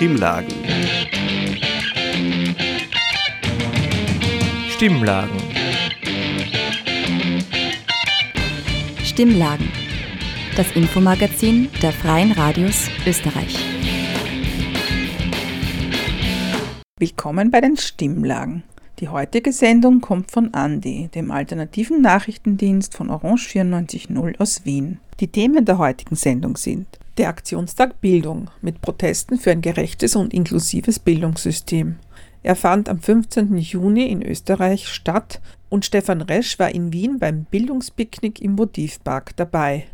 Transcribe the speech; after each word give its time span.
Stimmlagen. 0.00 0.54
Stimmlagen. 4.70 5.36
Stimmlagen. 9.04 9.68
Das 10.56 10.72
Infomagazin 10.72 11.68
der 11.82 11.92
Freien 11.92 12.32
Radios 12.32 12.88
Österreich. 13.06 13.58
Willkommen 16.98 17.50
bei 17.50 17.60
den 17.60 17.76
Stimmlagen. 17.76 18.62
Die 19.00 19.10
heutige 19.10 19.52
Sendung 19.52 20.00
kommt 20.00 20.30
von 20.30 20.54
Andi, 20.54 21.10
dem 21.14 21.30
alternativen 21.30 22.00
Nachrichtendienst 22.00 22.96
von 22.96 23.10
Orange 23.10 23.50
94.0 23.50 24.40
aus 24.40 24.64
Wien. 24.64 24.98
Die 25.20 25.28
Themen 25.28 25.66
der 25.66 25.76
heutigen 25.76 26.16
Sendung 26.16 26.56
sind 26.56 26.99
der 27.20 27.28
Aktionstag 27.28 28.00
Bildung 28.00 28.48
mit 28.62 28.80
Protesten 28.80 29.38
für 29.38 29.50
ein 29.50 29.60
gerechtes 29.60 30.16
und 30.16 30.32
inklusives 30.32 30.98
Bildungssystem. 30.98 31.96
Er 32.42 32.56
fand 32.56 32.88
am 32.88 32.98
15. 32.98 33.58
Juni 33.58 34.06
in 34.06 34.22
Österreich 34.22 34.88
statt 34.88 35.42
und 35.68 35.84
Stefan 35.84 36.22
Resch 36.22 36.58
war 36.58 36.74
in 36.74 36.94
Wien 36.94 37.18
beim 37.18 37.44
Bildungspicknick 37.44 38.40
im 38.40 38.52
Motivpark 38.52 39.36
dabei. 39.36 39.84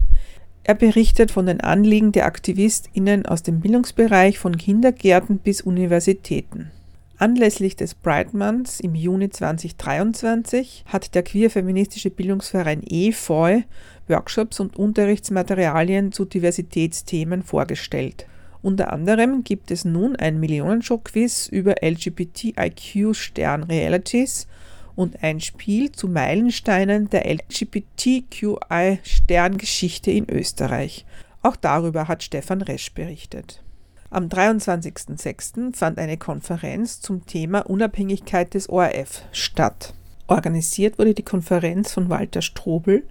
Er 0.63 0.77
berichtet 0.77 1.33
von 1.33 1.47
den 1.47 1.61
Anliegen 1.61 2.13
der 2.13 2.27
AktivistInnen 2.27 3.27
aus 3.27 3.43
dem 3.43 3.59
Bildungsbereich 3.59 4.39
von 4.39 4.57
Kindergärten 4.57 5.39
bis 5.39 5.61
Universitäten. 5.61 6.71
Anlässlich 7.19 7.77
des 7.77 7.95
Pride 7.95 8.37
Months 8.37 8.79
im 8.79 8.95
Juni 8.95 9.31
2023 9.31 10.85
hat 10.87 11.15
der 11.15 11.23
queer-feministische 11.23 12.11
Bildungsverein 12.11 12.83
EFOI 12.83 13.65
Workshops 14.07 14.61
und 14.61 14.77
Unterrichtsmaterialien 14.77 16.13
zu 16.13 16.27
Diversitätsthemen 16.27 17.43
vorgestellt. 17.43 18.27
Unter 18.61 18.93
anderem 18.93 19.45
gibt 19.45 19.71
es 19.71 19.87
nun 19.87 20.15
ein 20.17 20.39
Millionenshow-Quiz 20.41 21.49
über 21.49 21.77
LGBTIQ-Stern-Realities 21.83 24.47
und 24.95 25.23
ein 25.23 25.41
Spiel 25.41 25.93
zu 25.93 26.09
Meilensteinen 26.09 27.09
der 27.09 27.25
LGBTQI-Sterngeschichte 27.33 30.11
in 30.11 30.29
Österreich. 30.29 31.07
Auch 31.41 31.57
darüber 31.57 32.09
hat 32.09 32.23
Stefan 32.23 32.61
Resch 32.61 32.93
berichtet. 32.93 33.63
Am 34.11 34.29
23.06. 34.29 35.77
fand 35.77 35.99
eine 35.99 36.17
Konferenz 36.17 37.01
zum 37.01 37.27
Thema 37.27 37.61
Unabhängigkeit 37.69 38.55
des 38.55 38.69
ORF 38.69 39.23
statt. 39.33 39.95
Organisiert 40.29 40.99
wurde 40.99 41.15
die 41.15 41.25
Konferenz 41.25 41.93
von 41.93 42.09
Walter 42.09 42.41
Strobel, 42.41 43.05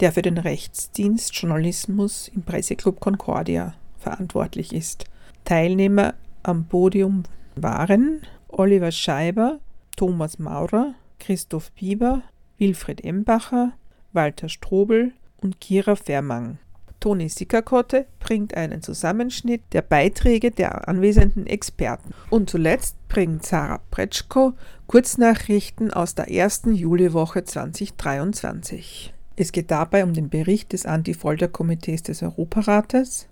der 0.00 0.12
für 0.12 0.22
den 0.22 0.38
Rechtsdienst 0.38 1.34
Journalismus 1.34 2.28
im 2.28 2.42
Presseclub 2.42 3.00
Concordia 3.00 3.74
verantwortlich 3.98 4.72
ist. 4.72 5.04
Teilnehmer 5.44 6.14
am 6.44 6.66
Podium 6.66 7.24
waren 7.56 8.22
Oliver 8.48 8.92
Scheiber, 8.92 9.58
Thomas 9.96 10.38
Maurer, 10.38 10.94
Christoph 11.18 11.72
Bieber, 11.72 12.22
Wilfried 12.58 13.04
Embacher, 13.04 13.72
Walter 14.12 14.48
Strobel 14.48 15.12
und 15.38 15.60
Kira 15.60 15.96
Vermang. 15.96 16.58
Toni 17.00 17.28
Sickerkotte 17.28 18.06
bringt 18.18 18.54
einen 18.54 18.82
Zusammenschnitt 18.82 19.62
der 19.72 19.82
Beiträge 19.82 20.50
der 20.50 20.88
anwesenden 20.88 21.46
Experten. 21.46 22.12
Und 22.30 22.50
zuletzt 22.50 22.96
bringt 23.08 23.44
Sarah 23.44 23.80
Pretschko 23.90 24.54
Kurznachrichten 24.86 25.92
aus 25.92 26.14
der 26.14 26.30
ersten 26.30 26.74
Juliwoche 26.74 27.44
2023. 27.44 29.14
Es 29.36 29.52
geht 29.52 29.70
dabei 29.70 30.02
um 30.02 30.14
den 30.14 30.28
Bericht 30.28 30.72
des 30.72 30.86
Anti-Folter-Komitees 30.86 32.02
des 32.02 32.22
Europarates, 32.22 33.28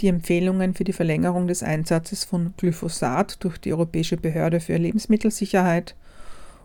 die 0.00 0.08
Empfehlungen 0.08 0.74
für 0.74 0.84
die 0.84 0.92
Verlängerung 0.92 1.46
des 1.46 1.62
Einsatzes 1.62 2.24
von 2.24 2.54
Glyphosat 2.56 3.44
durch 3.44 3.58
die 3.58 3.72
Europäische 3.72 4.16
Behörde 4.16 4.58
für 4.58 4.76
Lebensmittelsicherheit 4.76 5.94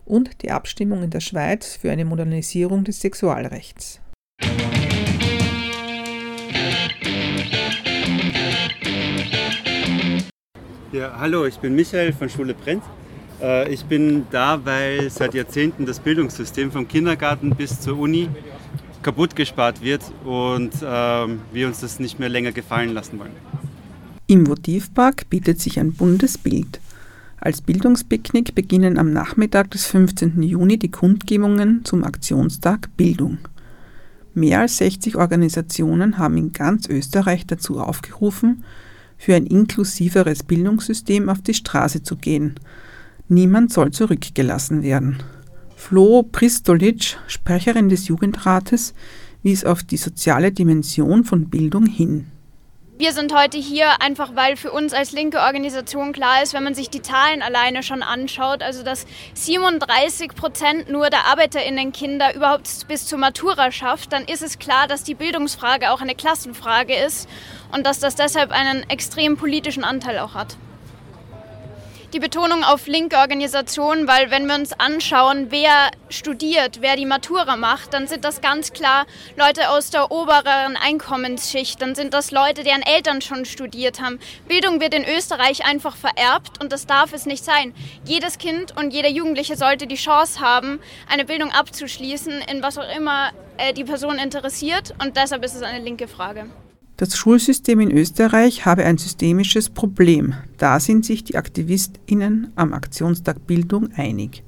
und 0.06 0.42
die 0.42 0.52
Abstimmung 0.52 1.04
in 1.04 1.10
der 1.10 1.20
Schweiz 1.20 1.76
für 1.76 1.92
eine 1.92 2.06
Modernisierung 2.06 2.84
des 2.84 3.02
Sexualrechts. 3.02 4.00
Ja, 10.98 11.16
hallo, 11.20 11.46
ich 11.46 11.60
bin 11.60 11.76
Michael 11.76 12.12
von 12.12 12.28
Schule 12.28 12.56
Brennt. 12.56 12.82
Äh, 13.40 13.72
ich 13.72 13.86
bin 13.86 14.26
da, 14.32 14.66
weil 14.66 15.12
seit 15.12 15.36
Jahrzehnten 15.36 15.86
das 15.86 16.00
Bildungssystem 16.00 16.72
vom 16.72 16.88
Kindergarten 16.88 17.52
bis 17.52 17.80
zur 17.80 18.00
Uni 18.00 18.30
kaputt 19.04 19.36
gespart 19.36 19.84
wird 19.84 20.02
und 20.26 20.72
ähm, 20.84 21.42
wir 21.54 21.68
uns 21.68 21.82
das 21.82 22.00
nicht 22.00 22.18
mehr 22.18 22.30
länger 22.30 22.52
gefallen 22.52 22.96
lassen 22.96 23.20
wollen. 23.20 23.34
Im 24.26 24.48
Votivpark 24.48 25.30
bietet 25.30 25.62
sich 25.62 25.80
ein 25.80 25.94
buntes 25.94 26.40
Bild. 26.40 26.80
Als 27.40 27.62
Bildungspicknick 27.62 28.56
beginnen 28.56 28.98
am 28.98 29.14
Nachmittag 29.14 29.70
des 29.70 29.86
15. 29.86 30.42
Juni 30.42 30.80
die 30.80 30.90
Kundgebungen 30.90 31.86
zum 31.86 32.04
Aktionstag 32.04 32.90
Bildung. 32.98 33.38
Mehr 34.34 34.62
als 34.62 34.78
60 34.78 35.16
Organisationen 35.16 36.18
haben 36.18 36.38
in 36.38 36.54
ganz 36.54 36.90
Österreich 36.90 37.46
dazu 37.46 37.80
aufgerufen, 37.80 38.64
für 39.18 39.36
ein 39.36 39.46
inklusiveres 39.46 40.44
Bildungssystem 40.44 41.30
auf 41.30 41.42
die 41.42 41.54
Straße 41.54 42.04
zu 42.04 42.16
gehen. 42.16 42.56
Niemand 43.28 43.74
soll 43.74 43.92
zurückgelassen 43.92 44.84
werden. 44.84 45.24
Flo 45.76 46.24
Pristolic, 46.24 47.18
Sprecherin 47.28 47.90
des 47.90 48.08
Jugendrates, 48.08 48.94
wies 49.44 49.66
auf 49.66 49.84
die 49.84 49.98
soziale 49.98 50.52
Dimension 50.52 51.24
von 51.24 51.50
Bildung 51.50 51.86
hin. 51.86 52.28
Wir 53.00 53.14
sind 53.14 53.32
heute 53.32 53.60
hier 53.60 54.02
einfach, 54.02 54.36
weil 54.36 54.58
für 54.58 54.72
uns 54.72 54.92
als 54.92 55.12
linke 55.12 55.38
Organisation 55.38 56.14
klar 56.14 56.42
ist, 56.42 56.56
wenn 56.56 56.64
man 56.64 56.74
sich 56.74 56.90
die 56.90 57.04
Zahlen 57.04 57.44
alleine 57.44 57.84
schon 57.84 58.02
anschaut, 58.02 58.64
also 58.64 58.82
dass 58.82 59.06
37 59.36 60.34
Prozent 60.34 60.90
nur 60.90 61.12
der 61.12 61.28
ArbeiterInnen-Kinder 61.28 62.34
überhaupt 62.34 62.88
bis 62.88 63.06
zur 63.06 63.20
Matura 63.20 63.72
schafft, 63.72 64.14
dann 64.14 64.26
ist 64.26 64.42
es 64.42 64.58
klar, 64.58 64.88
dass 64.88 65.04
die 65.04 65.14
Bildungsfrage 65.14 65.92
auch 65.92 66.02
eine 66.02 66.16
Klassenfrage 66.16 66.96
ist 66.96 67.30
und 67.72 67.86
dass 67.86 68.00
das 68.00 68.16
deshalb 68.16 68.52
einen 68.52 68.90
extrem 68.90 69.38
politischen 69.38 69.84
Anteil 69.84 70.20
auch 70.20 70.34
hat 70.34 70.58
die 72.14 72.20
Betonung 72.20 72.64
auf 72.64 72.88
linke 72.88 73.18
Organisationen, 73.18 74.08
weil 74.08 74.32
wenn 74.32 74.48
wir 74.48 74.56
uns 74.56 74.72
anschauen, 74.74 75.48
wer 75.50 75.92
studiert, 76.10 76.82
wer 76.82 76.96
die 76.96 77.06
Matura 77.06 77.58
macht, 77.58 77.94
dann 77.94 78.08
sind 78.08 78.24
das 78.24 78.40
ganz 78.40 78.72
klar 78.72 79.06
Leute 79.36 79.70
aus 79.70 79.90
der 79.90 80.10
oberen 80.10 80.78
Einkommensschicht, 80.78 81.82
dann 81.82 81.96
sind 81.96 82.14
das 82.14 82.32
Leute, 82.32 82.64
deren 82.64 82.82
Eltern 82.82 83.22
schon 83.22 83.44
studiert 83.46 84.02
haben. 84.02 84.20
Bildung 84.48 84.80
wird 84.80 84.94
in 84.94 85.04
Österreich 85.06 85.66
einfach 85.66 85.98
vererbt 85.98 86.62
und 86.62 86.72
das 86.72 86.88
darf 86.88 87.12
es 87.14 87.26
nicht 87.26 87.44
sein. 87.44 87.74
Jedes 88.06 88.38
Kind 88.38 88.76
und 88.78 88.94
jeder 88.94 89.10
Jugendliche 89.10 89.58
sollte 89.58 89.86
die 89.86 89.96
Chance 89.96 90.40
haben, 90.40 90.80
eine 91.10 91.26
Bildung 91.26 91.52
abzuschließen, 91.52 92.42
in 92.50 92.64
was 92.64 92.78
auch 92.78 92.96
immer 92.96 93.32
äh, 93.58 93.74
die 93.74 93.84
Person 93.84 94.18
interessiert 94.18 94.96
und 95.04 95.18
deshalb 95.18 95.44
ist 95.44 95.56
es 95.56 95.62
eine 95.62 95.84
linke 95.84 96.08
Frage. 96.08 96.50
Das 96.98 97.16
Schulsystem 97.16 97.80
in 97.80 97.92
Österreich 97.92 98.66
habe 98.66 98.84
ein 98.84 98.98
systemisches 98.98 99.70
Problem. 99.70 100.34
Da 100.58 100.80
sind 100.80 101.06
sich 101.06 101.24
die 101.24 101.38
AktivistInnen 101.38 102.52
am 102.56 102.74
Aktionstag 102.74 103.46
Bildung 103.46 103.90
einig. 103.96 104.42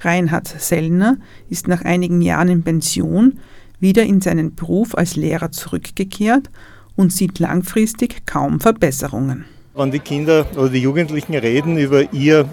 Reinhard 0.00 0.48
Sellner 0.48 1.18
ist 1.48 1.68
nach 1.68 1.82
einigen 1.82 2.20
Jahren 2.20 2.48
in 2.48 2.64
Pension 2.64 3.38
wieder 3.78 4.02
in 4.02 4.20
seinen 4.20 4.56
Beruf 4.56 4.98
als 4.98 5.14
Lehrer 5.14 5.52
zurückgekehrt 5.52 6.50
und 6.96 7.12
sieht 7.12 7.38
langfristig 7.38 8.26
kaum 8.26 8.58
Verbesserungen. 8.58 9.44
Wenn 9.76 9.92
die 9.92 10.00
Kinder 10.00 10.48
oder 10.56 10.70
die 10.70 10.80
Jugendlichen 10.82 11.36
reden 11.36 11.78
über 11.78 12.12
ihr 12.12 12.48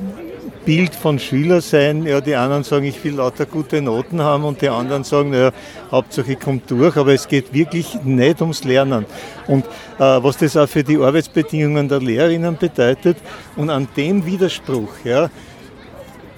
Bild 0.66 0.96
von 0.96 1.20
Schüler 1.20 1.62
sein. 1.62 2.06
Ja, 2.06 2.22
die 2.22 2.36
anderen 2.36 2.64
sagen, 2.64 2.86
ich 2.86 3.04
will 3.04 3.14
lauter 3.14 3.46
gute 3.46 3.82
Noten 3.82 4.22
haben 4.22 4.44
und 4.44 4.62
die 4.62 4.70
anderen 4.70 5.04
sagen, 5.04 5.30
naja, 5.30 5.52
Hauptsache 5.92 6.34
ich 6.34 6.40
komme 6.40 6.62
durch, 6.68 6.98
aber 6.98 7.14
es 7.14 7.28
geht 7.28 7.54
wirklich 7.54 8.02
nicht 8.04 8.42
ums 8.42 8.64
Lernen. 8.64 9.06
Und 9.48 9.66
äh, 9.66 9.70
was 10.00 10.38
das 10.38 10.58
auch 10.58 10.68
für 10.68 10.84
die 10.84 10.98
Arbeitsbedingungen 10.98 11.88
der 11.88 12.00
Lehrerinnen 12.00 12.58
bedeutet 12.58 13.18
und 13.56 13.70
an 13.70 13.88
dem 13.96 14.26
Widerspruch 14.26 14.92
ja, 15.04 15.30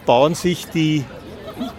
bauen 0.05 0.35
sich 0.35 0.67
die 0.67 1.05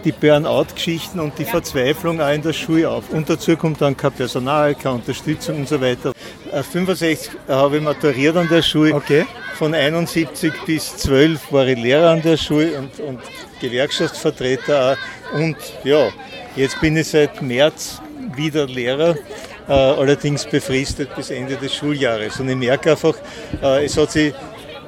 die 0.05 0.13
Burnout-Geschichten 0.13 1.21
und 1.21 1.39
die 1.39 1.45
Verzweiflung 1.45 2.21
auch 2.21 2.33
in 2.33 2.43
der 2.43 2.53
Schule 2.53 2.89
auf. 2.89 3.11
Und 3.11 3.29
dazu 3.29 3.57
kommt 3.57 3.81
dann 3.81 3.97
kein 3.97 4.13
Personal, 4.13 4.75
keine 4.75 4.97
Unterstützung 4.97 5.57
und 5.57 5.69
so 5.69 5.81
weiter. 5.81 6.13
65 6.53 7.31
äh, 7.49 7.53
habe 7.53 7.77
ich 7.77 7.83
maturiert 7.83 8.37
an 8.37 8.49
der 8.49 8.63
Schule. 8.63 8.95
Okay. 8.95 9.27
Von 9.57 9.75
71 9.75 10.53
bis 10.67 10.97
12 10.99 11.53
war 11.53 11.67
ich 11.67 11.79
Lehrer 11.79 12.11
an 12.11 12.23
der 12.23 12.37
Schule 12.37 12.79
und, 12.79 13.01
und 13.01 13.21
Gewerkschaftsvertreter 13.61 14.97
auch. 15.33 15.37
Und 15.37 15.57
ja, 15.85 16.09
jetzt 16.57 16.81
bin 16.81 16.97
ich 16.97 17.09
seit 17.09 17.43
März 17.43 18.01
wieder 18.35 18.67
Lehrer, 18.67 19.17
äh, 19.69 19.73
allerdings 19.73 20.45
befristet 20.45 21.15
bis 21.17 21.31
Ende 21.31 21.57
des 21.57 21.75
Schuljahres. 21.75 22.39
Und 22.41 22.49
ich 22.49 22.57
merke 22.57 22.93
einfach, 22.93 23.15
äh, 23.63 23.85
es 23.85 23.97
hat 23.97 24.13
sich 24.13 24.33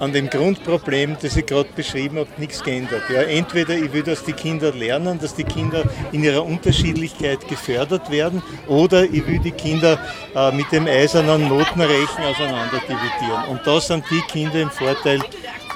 an 0.01 0.13
dem 0.13 0.29
Grundproblem, 0.31 1.17
das 1.21 1.37
ich 1.37 1.47
gerade 1.47 1.69
beschrieben 1.77 2.19
habe, 2.19 2.29
nichts 2.39 2.63
geändert. 2.63 3.03
Ja, 3.11 3.23
entweder 3.23 3.75
ich 3.75 3.93
will, 3.93 4.03
dass 4.03 4.25
die 4.25 4.33
Kinder 4.33 4.73
lernen, 4.73 5.19
dass 5.21 5.35
die 5.35 5.45
Kinder 5.45 5.85
in 6.11 6.25
ihrer 6.25 6.45
Unterschiedlichkeit 6.45 7.47
gefördert 7.47 8.11
werden, 8.11 8.43
oder 8.67 9.05
ich 9.05 9.27
will 9.27 9.39
die 9.39 9.53
Kinder 9.53 9.99
äh, 10.35 10.51
mit 10.53 10.73
dem 10.73 10.87
eisernen 10.87 11.49
Notenrechen 11.49 12.25
auseinander 12.25 12.81
dividieren. 12.81 13.45
Und 13.51 13.61
da 13.65 13.81
sind 13.81 14.05
die 14.11 14.23
Kinder 14.23 14.63
im 14.63 14.71
Vorteil, 14.71 15.21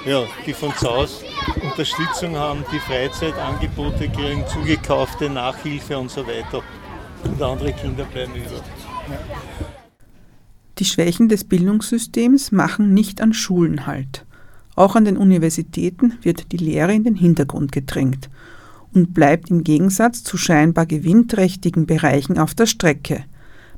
ja, 0.05 0.23
die 0.45 0.53
von 0.53 0.75
zu 0.75 0.89
Hause 0.89 1.25
Unterstützung 1.61 2.35
haben, 2.35 2.65
die 2.71 2.79
Freizeitangebote 2.79 4.09
kriegen, 4.09 4.43
zugekaufte 4.47 5.29
Nachhilfe 5.29 5.97
und 5.97 6.09
so 6.09 6.25
weiter. 6.25 6.61
Und 7.23 7.41
andere 7.41 7.73
Kinder 7.73 8.05
bleiben 8.05 8.33
über. 8.35 8.61
Die 10.77 10.85
Schwächen 10.85 11.29
des 11.29 11.45
Bildungssystems 11.45 12.51
machen 12.51 12.93
nicht 12.93 13.21
an 13.21 13.33
Schulen 13.33 13.87
halt. 13.87 14.25
Auch 14.75 14.95
an 14.95 15.05
den 15.05 15.15
Universitäten 15.15 16.13
wird 16.21 16.51
die 16.51 16.57
Lehre 16.57 16.93
in 16.93 17.05
den 17.05 17.15
Hintergrund 17.15 17.71
gedrängt 17.71 18.29
und 18.93 19.13
bleibt 19.13 19.49
im 19.49 19.63
Gegensatz 19.63 20.23
zu 20.23 20.37
scheinbar 20.37 20.85
gewinnträchtigen 20.85 21.85
Bereichen 21.85 22.37
auf 22.37 22.53
der 22.53 22.65
Strecke, 22.65 23.23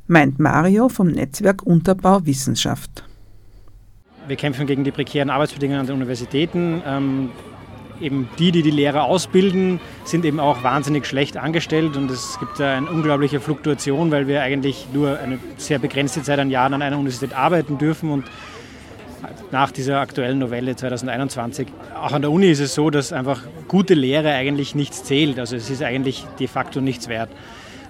meint 0.08 0.40
Mario 0.40 0.88
vom 0.88 1.08
Netzwerk 1.08 1.62
Unterbau 1.62 2.26
Wissenschaft. 2.26 3.04
Wir 4.26 4.36
kämpfen 4.36 4.66
gegen 4.66 4.84
die 4.84 4.90
prekären 4.90 5.30
Arbeitsbedingungen 5.30 5.80
an 5.80 5.86
den 5.86 5.96
Universitäten. 5.96 6.82
Eben 8.00 8.28
die, 8.38 8.52
die 8.52 8.62
die 8.62 8.70
Lehrer 8.70 9.04
ausbilden, 9.04 9.80
sind 10.04 10.24
eben 10.24 10.38
auch 10.38 10.62
wahnsinnig 10.62 11.06
schlecht 11.06 11.36
angestellt 11.36 11.96
und 11.96 12.10
es 12.10 12.38
gibt 12.38 12.60
da 12.60 12.76
eine 12.76 12.88
unglaubliche 12.88 13.40
Fluktuation, 13.40 14.10
weil 14.10 14.28
wir 14.28 14.42
eigentlich 14.42 14.86
nur 14.92 15.18
eine 15.18 15.38
sehr 15.56 15.78
begrenzte 15.78 16.22
Zeit 16.22 16.38
an 16.38 16.50
Jahren 16.50 16.74
an 16.74 16.82
einer 16.82 16.96
Universität 16.96 17.36
arbeiten 17.36 17.78
dürfen 17.78 18.10
und 18.10 18.24
nach 19.50 19.70
dieser 19.70 20.00
aktuellen 20.00 20.38
Novelle 20.38 20.76
2021. 20.76 21.68
Auch 21.94 22.12
an 22.12 22.22
der 22.22 22.30
Uni 22.30 22.50
ist 22.50 22.60
es 22.60 22.74
so, 22.74 22.90
dass 22.90 23.12
einfach 23.12 23.42
gute 23.66 23.94
Lehre 23.94 24.32
eigentlich 24.32 24.74
nichts 24.74 25.04
zählt. 25.04 25.38
Also 25.38 25.56
es 25.56 25.70
ist 25.70 25.82
eigentlich 25.82 26.24
de 26.38 26.46
facto 26.46 26.80
nichts 26.80 27.08
wert. 27.08 27.30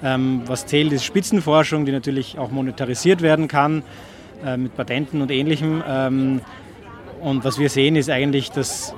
Ähm, 0.03 0.43
was 0.47 0.67
zählt, 0.67 0.93
ist 0.93 1.05
Spitzenforschung, 1.05 1.85
die 1.85 1.93
natürlich 1.93 2.39
auch 2.39 2.51
monetarisiert 2.51 3.21
werden 3.21 3.49
kann 3.49 3.83
äh, 4.45 4.57
mit 4.57 4.77
Patenten 4.77 5.21
und 5.21 5.31
ähnlichem. 5.31 5.83
Ähm, 5.87 6.41
und 7.21 7.45
was 7.45 7.59
wir 7.59 7.69
sehen, 7.69 7.97
ist 7.97 8.11
eigentlich, 8.11 8.51
dass 8.53 8.95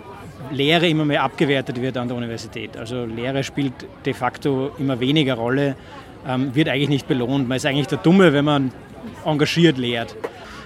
Lehre 0.50 0.88
immer 0.88 1.04
mehr 1.04 1.22
abgewertet 1.22 1.80
wird 1.80 1.96
an 1.96 2.08
der 2.08 2.16
Universität. 2.16 2.76
Also 2.76 3.04
Lehre 3.04 3.44
spielt 3.44 3.72
de 4.04 4.14
facto 4.14 4.72
immer 4.78 5.00
weniger 5.00 5.34
Rolle, 5.34 5.76
ähm, 6.26 6.54
wird 6.54 6.68
eigentlich 6.68 6.88
nicht 6.88 7.08
belohnt. 7.08 7.48
Man 7.48 7.56
ist 7.56 7.66
eigentlich 7.66 7.86
der 7.86 7.98
Dumme, 7.98 8.32
wenn 8.32 8.44
man 8.44 8.72
engagiert 9.24 9.78
lehrt. 9.78 10.16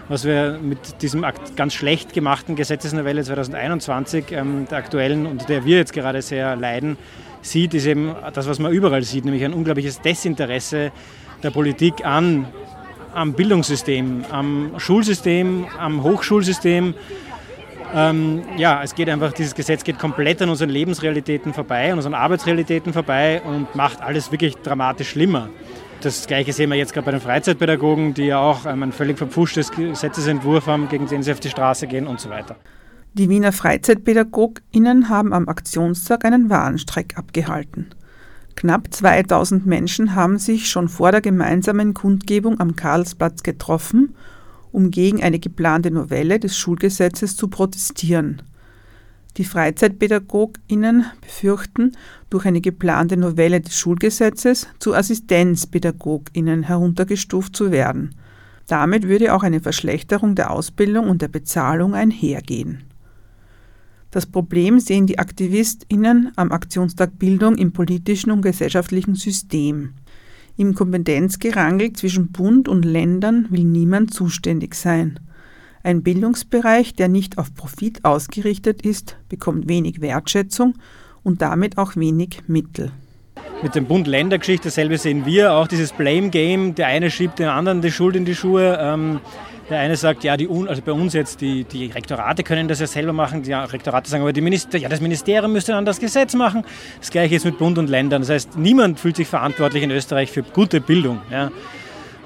Was 0.09 0.25
wir 0.25 0.59
mit 0.61 1.01
diesem 1.01 1.25
ganz 1.57 1.73
schlecht 1.73 2.13
gemachten 2.13 2.57
Gesetzesnovelle 2.57 3.23
2021, 3.23 4.33
ähm, 4.33 4.67
der 4.71 4.79
aktuellen 4.79 5.27
und 5.27 5.49
der 5.49 5.65
wir 5.65 5.79
jetzt 5.79 5.93
gerade 5.93 6.21
sehr 6.21 6.57
leiden, 6.57 6.99
sieht, 7.41 7.75
ist 7.75 7.87
eben 7.87 8.15
das, 8.33 8.49
was 8.49 8.59
man 8.59 8.73
überall 8.73 9.03
sieht, 9.03 9.25
nämlich 9.25 9.45
ein 9.45 9.55
unglaubliches 9.55 10.01
Desinteresse 10.01 10.93
der 11.43 11.51
Politik 11.51 12.05
an, 12.05 12.47
am 13.15 13.33
Bildungssystem, 13.35 14.25
am 14.31 14.73
Schulsystem, 14.79 15.67
am 15.79 16.03
Hochschulsystem 16.03 16.95
ähm, 17.95 18.43
ja, 18.57 18.83
es 18.83 18.95
geht 18.95 19.09
einfach, 19.09 19.33
dieses 19.33 19.55
Gesetz 19.55 19.85
geht 19.85 19.99
komplett 19.99 20.43
an 20.43 20.49
unseren 20.49 20.71
Lebensrealitäten 20.71 21.55
vorbei, 21.55 21.93
an 21.93 21.99
unseren 21.99 22.15
Arbeitsrealitäten 22.15 22.93
vorbei 22.93 23.41
und 23.43 23.75
macht 23.75 24.03
alles 24.03 24.33
wirklich 24.33 24.57
dramatisch 24.57 25.11
schlimmer. 25.11 25.49
Das 26.01 26.27
Gleiche 26.27 26.53
sehen 26.53 26.71
wir 26.71 26.77
jetzt 26.77 26.93
gerade 26.93 27.07
bei 27.07 27.13
den 27.13 27.21
Freizeitpädagogen, 27.21 28.13
die 28.13 28.25
ja 28.25 28.39
auch 28.39 28.67
ähm, 28.67 28.83
ein 28.83 28.93
völlig 28.93 29.17
verpfuschtes 29.17 29.71
Gesetzesentwurf 29.71 30.67
haben, 30.67 30.89
gegen 30.89 31.07
den 31.07 31.23
sie 31.23 31.33
auf 31.33 31.41
die 31.41 31.49
Straße 31.49 31.87
gehen 31.87 32.07
und 32.07 32.21
so 32.21 32.31
weiter. 32.31 32.57
Die 33.15 33.29
Wiener 33.29 33.53
FreizeitpädagogInnen 33.53 35.09
haben 35.09 35.33
am 35.33 35.49
Aktionstag 35.49 36.25
einen 36.25 36.51
Warnstreik 36.51 37.17
abgehalten. 37.17 37.91
Knapp 38.57 38.93
2000 38.93 39.67
Menschen 39.67 40.17
haben 40.17 40.39
sich 40.39 40.69
schon 40.69 40.89
vor 40.89 41.13
der 41.13 41.21
gemeinsamen 41.21 41.95
Kundgebung 41.95 42.59
am 42.59 42.75
Karlsplatz 42.75 43.45
getroffen 43.45 44.17
um 44.75 44.91
gegen 44.91 45.23
eine 45.23 45.39
geplante 45.39 45.93
Novelle 45.93 46.41
des 46.41 46.59
Schulgesetzes 46.59 47.37
zu 47.37 47.47
protestieren. 47.47 48.43
Die 49.37 49.45
Freizeitpädagoginnen 49.45 51.07
befürchten, 51.21 51.93
durch 52.29 52.45
eine 52.45 52.61
geplante 52.61 53.17
Novelle 53.17 53.61
des 53.61 53.79
Schulgesetzes 53.79 54.67
zu 54.81 54.95
Assistenzpädagoginnen 54.95 56.65
heruntergestuft 56.65 57.55
zu 57.55 57.71
werden. 57.71 58.17
Damit 58.67 59.07
würde 59.07 59.33
auch 59.35 59.45
eine 59.45 59.61
Verschlechterung 59.61 60.35
der 60.35 60.51
Ausbildung 60.51 61.09
und 61.09 61.23
der 61.23 61.29
Bezahlung 61.29 61.95
einhergehen. 61.95 62.83
Das 64.11 64.27
Problem 64.27 64.81
sehen 64.81 65.07
die 65.07 65.21
Aktivistinnen 65.21 66.33
am 66.35 66.51
Aktionstag 66.51 67.19
Bildung 67.19 67.57
im 67.57 67.73
politischen 67.73 68.33
und 68.33 68.43
gesellschaftlichen 68.43 69.15
System. 69.15 69.95
Im 70.57 70.75
Kompetenzgerangel 70.75 71.93
zwischen 71.95 72.31
Bund 72.31 72.69
und 72.69 72.85
Ländern 72.85 73.47
will 73.51 73.65
niemand 73.65 74.15
zuständig 74.15 74.75
sein. 74.75 75.19
Ein 75.83 76.03
Bildungsbereich, 76.03 76.95
der 76.95 77.09
nicht 77.09 77.39
auf 77.39 77.55
Profit 77.55 78.05
ausgerichtet 78.05 78.83
ist, 78.83 79.17
bekommt 79.29 79.69
wenig 79.69 80.01
Wertschätzung 80.01 80.75
und 81.23 81.43
damit 81.43 81.77
auch 81.77 81.97
wenig 81.97 82.43
Mittel. 82.47 82.93
Mit 83.63 83.75
dem 83.75 83.87
Bund-Länder-Geschichte 83.87 84.69
dasselbe 84.69 84.97
sehen 84.97 85.27
wir, 85.27 85.55
auch 85.55 85.67
dieses 85.67 85.93
Blame-Game, 85.93 86.75
der 86.75 86.87
eine 86.87 87.11
schiebt 87.11 87.39
den 87.39 87.49
anderen 87.49 87.83
die 87.83 87.91
Schuld 87.91 88.15
in 88.15 88.25
die 88.25 88.35
Schuhe. 88.35 88.79
Ähm 88.81 89.21
der 89.71 89.79
eine 89.79 89.97
sagt, 89.97 90.25
ja, 90.25 90.37
die, 90.37 90.49
also 90.49 90.83
bei 90.83 90.93
uns 90.93 91.15
jetzt, 91.15 91.41
die, 91.41 91.65
die 91.65 91.87
Rektorate 91.87 92.43
können 92.43 92.69
das 92.69 92.81
ja 92.81 92.87
selber 92.87 93.13
machen. 93.13 93.43
Die 93.43 93.53
Rektorate 93.53 94.11
sagen 94.11 94.23
aber, 94.23 94.33
die 94.33 94.41
Minister, 94.41 94.79
ja, 94.79 94.89
das 94.89 95.01
Ministerium 95.01 95.53
müsste 95.53 95.73
dann 95.73 95.85
das 95.85 96.01
Gesetz 96.01 96.35
machen. 96.35 96.65
Das 97.01 97.11
gleiche 97.11 97.35
ist 97.35 97.45
mit 97.45 97.59
Bund 97.59 97.79
und 97.79 97.89
Ländern. 97.89 98.23
Das 98.23 98.31
heißt, 98.31 98.59
niemand 98.59 99.01
fühlt 99.01 99.17
sich 99.17 99.29
verantwortlich 99.29 99.83
in 99.83 99.91
Österreich 99.91 100.31
für 100.31 100.43
gute 100.43 100.81
Bildung. 100.81 101.21
Ja. 101.31 101.51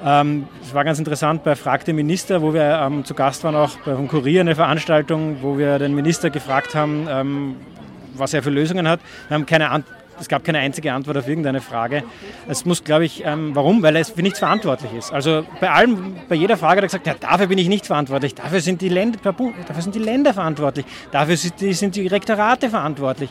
Ähm, 0.05 0.47
es 0.63 0.75
war 0.75 0.85
ganz 0.85 0.99
interessant 0.99 1.43
bei 1.45 1.57
Fragte 1.57 1.93
Minister, 1.93 2.43
wo 2.43 2.55
wir 2.55 2.81
ähm, 2.83 3.05
zu 3.05 3.15
Gast 3.15 3.43
waren, 3.45 3.57
auch 3.57 3.77
beim 3.85 4.07
Kurier 4.09 4.41
eine 4.41 4.55
Veranstaltung, 4.55 5.39
wo 5.43 5.59
wir 5.59 5.79
den 5.79 5.95
Minister 5.95 6.31
gefragt 6.31 6.75
haben, 6.75 7.09
ähm, 7.11 7.57
was 8.15 8.35
er 8.35 8.43
für 8.43 8.51
Lösungen 8.51 8.89
hat. 8.89 9.01
Wir 9.29 9.35
haben 9.37 9.47
keine 9.47 9.71
Antwort 9.71 9.98
es 10.21 10.29
gab 10.29 10.45
keine 10.45 10.59
einzige 10.59 10.93
Antwort 10.93 11.17
auf 11.17 11.29
irgendeine 11.29 11.61
Frage. 11.61 12.03
Es 12.49 12.65
muss, 12.65 12.85
glaube 12.85 13.05
ich, 13.05 13.25
ähm, 13.25 13.55
warum? 13.55 13.83
Weil 13.83 13.97
er 13.97 14.05
für 14.05 14.23
nichts 14.23 14.39
verantwortlich 14.39 14.93
ist. 14.93 15.13
Also 15.13 15.45
bei 15.61 15.71
allem, 15.71 16.17
bei 16.29 16.35
jeder 16.35 16.57
Frage 16.57 16.79
hat 16.79 16.85
er 16.85 16.89
gesagt, 16.89 17.07
ja, 17.07 17.15
dafür 17.15 17.47
bin 17.47 17.59
ich 17.59 17.69
nicht 17.69 17.87
verantwortlich, 17.87 18.35
dafür 18.35 18.61
sind 18.61 18.81
die 18.81 18.89
Länder, 18.89 19.19
dafür 19.21 19.83
sind 19.83 19.95
die 19.95 20.01
Länder 20.01 20.35
verantwortlich, 20.35 20.87
dafür 21.11 21.37
sind 21.37 21.61
die, 21.61 21.73
sind 21.73 21.97
die 21.97 22.07
Rektorate 22.07 22.71
verantwortlich. 22.71 23.31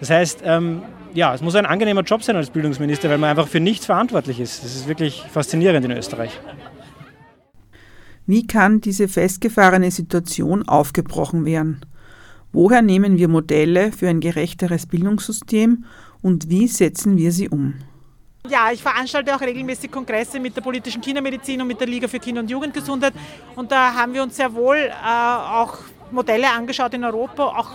Das 0.00 0.10
heißt, 0.10 0.42
ähm, 0.44 0.82
ja, 1.14 1.34
es 1.34 1.40
muss 1.40 1.54
ein 1.54 1.66
angenehmer 1.66 2.02
Job 2.02 2.22
sein 2.22 2.36
als 2.36 2.50
Bildungsminister, 2.50 3.08
weil 3.08 3.18
man 3.18 3.30
einfach 3.30 3.48
für 3.48 3.60
nichts 3.60 3.86
verantwortlich 3.86 4.40
ist. 4.40 4.64
Das 4.64 4.74
ist 4.74 4.88
wirklich 4.88 5.24
faszinierend 5.30 5.84
in 5.84 5.92
Österreich. 5.92 6.40
Wie 8.26 8.46
kann 8.46 8.80
diese 8.80 9.06
festgefahrene 9.06 9.90
Situation 9.90 10.66
aufgebrochen 10.66 11.44
werden? 11.44 11.80
Woher 12.54 12.82
nehmen 12.82 13.18
wir 13.18 13.26
Modelle 13.26 13.90
für 13.90 14.08
ein 14.08 14.20
gerechteres 14.20 14.86
Bildungssystem 14.86 15.84
und 16.22 16.48
wie 16.48 16.68
setzen 16.68 17.16
wir 17.16 17.32
sie 17.32 17.48
um? 17.48 17.74
Ja, 18.48 18.70
ich 18.72 18.80
veranstalte 18.80 19.34
auch 19.34 19.40
regelmäßig 19.40 19.90
Kongresse 19.90 20.38
mit 20.38 20.54
der 20.54 20.60
politischen 20.60 21.02
Kindermedizin 21.02 21.60
und 21.60 21.66
mit 21.66 21.80
der 21.80 21.88
Liga 21.88 22.06
für 22.06 22.20
Kinder- 22.20 22.42
und 22.42 22.48
Jugendgesundheit. 22.48 23.12
Und 23.56 23.72
da 23.72 23.92
haben 23.94 24.14
wir 24.14 24.22
uns 24.22 24.36
sehr 24.36 24.54
wohl 24.54 24.76
äh, 24.76 24.92
auch 25.02 25.78
Modelle 26.12 26.48
angeschaut 26.48 26.94
in 26.94 27.02
Europa, 27.02 27.42
auch 27.42 27.70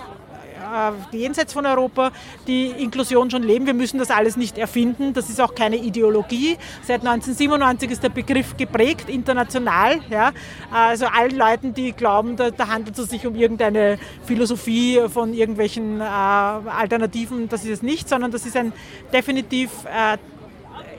jenseits 1.12 1.54
von 1.54 1.66
Europa, 1.66 2.12
die 2.48 2.68
Inklusion 2.68 3.30
schon 3.30 3.44
leben. 3.44 3.66
Wir 3.66 3.74
müssen 3.74 3.98
das 3.98 4.12
alles 4.12 4.38
nicht 4.38 4.58
erfinden. 4.58 5.14
Das 5.14 5.30
ist 5.30 5.40
auch 5.42 5.56
keine 5.56 5.78
Ideologie. 5.78 6.58
Seit 6.84 7.02
1997 7.02 7.92
ist 7.92 8.04
der 8.04 8.10
Begriff 8.10 8.58
geprägt, 8.58 9.10
international. 9.10 10.00
Ja. 10.10 10.32
Also 10.72 11.06
allen 11.06 11.36
Leuten, 11.36 11.74
die 11.74 11.92
glauben, 11.92 12.36
da, 12.36 12.52
da 12.52 12.68
handelt 12.68 12.98
es 12.98 13.10
sich 13.10 13.26
um 13.26 13.36
irgendeine 13.36 13.98
Philosophie 14.26 15.02
von 15.10 15.34
irgendwelchen 15.34 16.02
äh, 16.02 16.04
Alternativen, 16.04 17.50
das 17.50 17.64
ist 17.64 17.70
es 17.72 17.82
nicht, 17.82 18.10
sondern 18.10 18.32
das 18.32 18.46
ist 18.46 18.56
ein 18.56 18.74
definitiv 19.14 19.70
äh, 19.86 20.18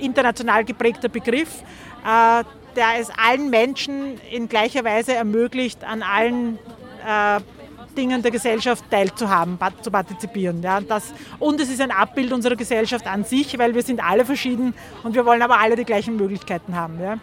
international 0.05 0.65
geprägter 0.65 1.09
Begriff. 1.09 1.63
Äh, 2.05 2.45
der 2.77 3.01
es 3.01 3.11
allen 3.11 3.51
Menschen 3.51 4.21
in 4.31 4.49
gleicher 4.49 4.85
Weise 4.85 5.15
ermöglicht, 5.15 5.85
an 5.85 6.03
allen 6.03 6.59
äh, 7.07 7.41
Dingen 7.97 8.23
der 8.23 8.31
Gesellschaft 8.31 8.85
teilzuhaben, 8.91 9.59
zu 9.83 9.91
partizipieren. 9.91 10.63
Ja, 10.63 10.81
das, 10.81 11.13
und 11.39 11.61
es 11.61 11.71
ist 11.71 11.81
ein 11.81 11.91
Abbild 11.91 12.33
unserer 12.33 12.57
Gesellschaft 12.57 13.07
an 13.07 13.25
sich, 13.25 13.59
weil 13.59 13.75
wir 13.75 13.83
sind 13.83 14.03
alle 14.03 14.25
verschieden 14.25 14.75
und 15.03 15.15
wir 15.15 15.25
wollen 15.27 15.43
aber 15.43 15.59
alle 15.59 15.77
die 15.77 15.85
gleichen 15.85 16.17
Möglichkeiten 16.17 16.75
haben. 16.75 17.01
Ja. 17.01 17.19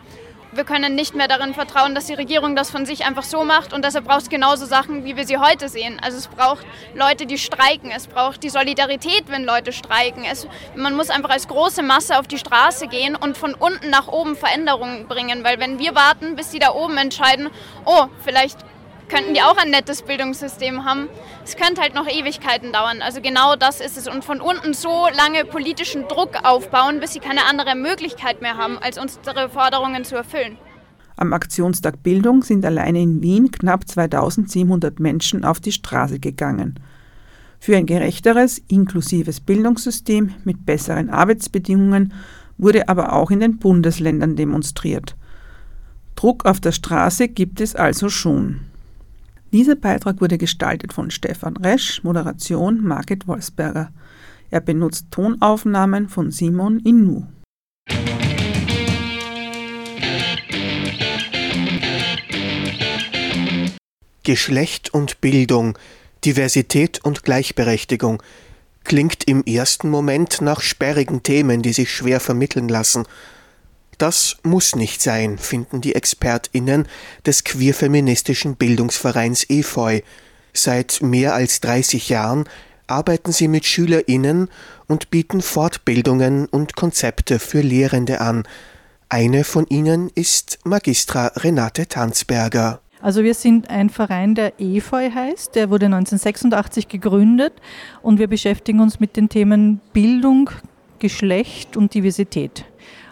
Wir 0.53 0.63
können 0.63 0.95
nicht 0.95 1.13
mehr 1.13 1.27
darin 1.27 1.53
vertrauen, 1.53 1.93
dass 1.93 2.05
die 2.05 2.13
Regierung 2.13 2.55
das 2.55 2.71
von 2.71 2.85
sich 2.85 3.05
einfach 3.05 3.23
so 3.23 3.43
macht 3.43 3.73
und 3.73 3.83
deshalb 3.83 4.05
braucht 4.05 4.21
es 4.21 4.29
genauso 4.29 4.65
Sachen, 4.65 5.03
wie 5.03 5.17
wir 5.17 5.27
sie 5.27 5.37
heute 5.37 5.67
sehen. 5.67 5.99
Also 6.01 6.17
es 6.17 6.27
braucht 6.27 6.65
Leute, 6.95 7.25
die 7.25 7.37
streiken, 7.37 7.91
es 7.91 8.07
braucht 8.07 8.43
die 8.43 8.49
Solidarität, 8.49 9.25
wenn 9.27 9.43
Leute 9.43 9.73
streiken. 9.73 10.23
Es, 10.23 10.47
man 10.75 10.95
muss 10.95 11.09
einfach 11.09 11.31
als 11.31 11.49
große 11.49 11.83
Masse 11.83 12.17
auf 12.17 12.27
die 12.27 12.37
Straße 12.37 12.87
gehen 12.87 13.15
und 13.15 13.37
von 13.37 13.53
unten 13.55 13.89
nach 13.89 14.07
oben 14.07 14.37
Veränderungen 14.37 15.07
bringen, 15.07 15.43
weil 15.43 15.59
wenn 15.59 15.79
wir 15.79 15.93
warten, 15.95 16.37
bis 16.37 16.49
die 16.51 16.59
da 16.59 16.71
oben 16.71 16.97
entscheiden, 16.97 17.49
oh, 17.85 18.05
vielleicht 18.23 18.57
könnten 19.09 19.33
die 19.33 19.41
auch 19.41 19.57
ein 19.57 19.69
nettes 19.69 20.01
Bildungssystem 20.01 20.85
haben. 20.85 21.07
Es 21.43 21.55
könnte 21.55 21.81
halt 21.81 21.95
noch 21.95 22.07
Ewigkeiten 22.07 22.71
dauern. 22.71 23.01
Also 23.01 23.21
genau 23.21 23.55
das 23.55 23.81
ist 23.81 23.97
es. 23.97 24.07
Und 24.07 24.23
von 24.23 24.41
unten 24.41 24.73
so 24.73 25.07
lange 25.15 25.45
politischen 25.45 26.07
Druck 26.07 26.31
aufbauen, 26.43 26.99
bis 26.99 27.13
sie 27.13 27.19
keine 27.19 27.45
andere 27.45 27.75
Möglichkeit 27.75 28.41
mehr 28.41 28.57
haben, 28.57 28.77
als 28.77 28.97
unsere 28.97 29.49
Forderungen 29.49 30.03
zu 30.03 30.15
erfüllen. 30.15 30.57
Am 31.15 31.33
Aktionstag 31.33 32.03
Bildung 32.03 32.43
sind 32.43 32.63
alleine 32.63 33.01
in 33.01 33.23
Wien 33.23 33.51
knapp 33.51 33.87
2700 33.87 34.99
Menschen 34.99 35.43
auf 35.43 35.59
die 35.59 35.71
Straße 35.71 36.19
gegangen. 36.19 36.79
Für 37.59 37.75
ein 37.75 37.87
gerechteres, 37.87 38.61
inklusives 38.67 39.39
Bildungssystem 39.39 40.35
mit 40.43 40.65
besseren 40.65 41.09
Arbeitsbedingungen 41.09 42.13
wurde 42.59 42.87
aber 42.87 43.13
auch 43.13 43.31
in 43.31 43.39
den 43.39 43.57
Bundesländern 43.57 44.35
demonstriert. 44.35 45.15
Druck 46.15 46.45
auf 46.45 46.59
der 46.59 46.71
Straße 46.71 47.27
gibt 47.27 47.61
es 47.61 47.75
also 47.75 48.09
schon. 48.09 48.66
Dieser 49.57 49.75
Beitrag 49.75 50.21
wurde 50.21 50.37
gestaltet 50.37 50.93
von 50.93 51.09
Stefan 51.09 51.57
Resch, 51.57 52.03
Moderation 52.03 52.83
Margit 52.83 53.27
Wolfsberger. 53.27 53.91
Er 54.51 54.61
benutzt 54.61 55.07
Tonaufnahmen 55.09 56.09
von 56.09 56.29
Simon 56.29 56.79
Inu. 56.81 57.23
Geschlecht 64.23 64.93
und 64.93 65.21
Bildung, 65.21 65.75
Diversität 66.23 67.03
und 67.03 67.23
Gleichberechtigung 67.23 68.21
klingt 68.83 69.23
im 69.23 69.43
ersten 69.43 69.89
Moment 69.89 70.39
nach 70.39 70.61
sperrigen 70.61 71.23
Themen, 71.23 71.63
die 71.63 71.73
sich 71.73 71.91
schwer 71.91 72.19
vermitteln 72.19 72.69
lassen. 72.69 73.05
Das 73.97 74.37
muss 74.43 74.75
nicht 74.75 75.01
sein, 75.01 75.37
finden 75.37 75.81
die 75.81 75.95
ExpertInnen 75.95 76.87
des 77.25 77.43
queerfeministischen 77.43 78.55
Bildungsvereins 78.55 79.49
Efeu. 79.49 80.01
Seit 80.53 81.01
mehr 81.01 81.33
als 81.33 81.61
30 81.61 82.09
Jahren 82.09 82.45
arbeiten 82.85 83.31
sie 83.31 83.47
mit 83.47 83.65
SchülerInnen 83.65 84.49
und 84.87 85.09
bieten 85.09 85.41
Fortbildungen 85.41 86.45
und 86.47 86.75
Konzepte 86.75 87.39
für 87.39 87.61
Lehrende 87.61 88.21
an. 88.21 88.43
Eine 89.09 89.43
von 89.43 89.65
ihnen 89.67 90.09
ist 90.13 90.59
Magistra 90.63 91.27
Renate 91.35 91.87
Tanzberger. 91.87 92.81
Also 93.01 93.23
wir 93.23 93.33
sind 93.33 93.69
ein 93.69 93.89
Verein, 93.89 94.35
der 94.35 94.59
EFOI 94.59 95.11
heißt, 95.11 95.55
der 95.55 95.69
wurde 95.69 95.85
1986 95.85 96.87
gegründet 96.87 97.53
und 98.01 98.19
wir 98.19 98.27
beschäftigen 98.27 98.79
uns 98.79 98.99
mit 98.99 99.15
den 99.15 99.29
Themen 99.29 99.81
Bildung, 99.93 100.49
Geschlecht 100.99 101.77
und 101.77 101.93
Diversität. 101.93 102.65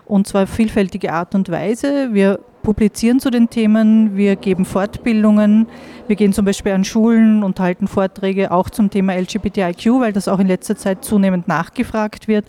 Und 0.05 0.27
zwar 0.27 0.47
vielfältige 0.47 1.13
Art 1.13 1.35
und 1.35 1.49
Weise. 1.49 2.09
Wir 2.13 2.39
publizieren 2.65 3.19
zu 3.19 3.29
den 3.29 3.51
Themen, 3.51 4.17
wir 4.17 4.35
geben 4.35 4.65
Fortbildungen, 4.65 5.67
wir 6.07 6.15
gehen 6.15 6.33
zum 6.33 6.45
Beispiel 6.45 6.71
an 6.71 6.83
Schulen 6.83 7.43
und 7.43 7.59
halten 7.59 7.87
Vorträge 7.87 8.51
auch 8.51 8.71
zum 8.71 8.89
Thema 8.89 9.13
LGBTIQ, 9.13 9.99
weil 9.99 10.13
das 10.13 10.27
auch 10.27 10.39
in 10.39 10.47
letzter 10.47 10.75
Zeit 10.75 11.05
zunehmend 11.05 11.47
nachgefragt 11.47 12.27
wird. 12.27 12.45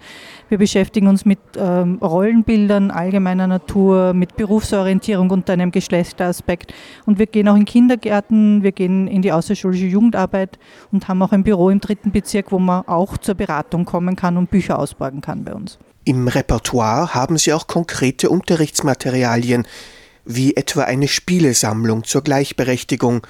Wir 0.49 0.57
beschäftigen 0.57 1.07
uns 1.07 1.27
mit 1.27 1.39
ähm, 1.59 1.99
Rollenbildern 2.01 2.91
allgemeiner 2.91 3.47
Natur, 3.47 4.15
mit 4.15 4.37
Berufsorientierung 4.37 5.29
unter 5.29 5.53
einem 5.53 5.71
Geschlechteraspekt 5.71 6.73
und 7.05 7.19
wir 7.19 7.27
gehen 7.27 7.47
auch 7.47 7.57
in 7.57 7.67
Kindergärten, 7.67 8.63
wir 8.63 8.73
gehen 8.73 9.09
in 9.09 9.21
die 9.21 9.33
außerschulische 9.33 9.87
Jugendarbeit 9.87 10.59
und 10.93 11.09
haben 11.09 11.21
auch 11.21 11.33
ein 11.33 11.45
Büro 11.45 11.69
im 11.69 11.81
dritten 11.81 12.11
Bezirk, 12.11 12.53
wo 12.53 12.59
man 12.59 12.89
auch 12.89 13.19
zur 13.19 13.35
Beratung 13.35 13.85
kommen 13.85 14.17
kann 14.17 14.39
und 14.39 14.51
Bücher 14.51 14.79
ausborgen 14.79 15.21
kann 15.21 15.45
bei 15.45 15.53
uns. 15.53 15.79
Im 16.09 16.29
Repertoire 16.29 17.15
haben 17.15 17.37
Sie 17.37 17.53
auch 17.53 17.67
konkrete 17.67 18.31
Unterrichtsmaterialien, 18.31 19.67
wie 20.25 20.55
etwa 20.55 20.85
eine 20.85 21.09
Spielesammlung 21.09 22.05
zur 22.05 22.23
Gleichberechtigung. 22.23 23.27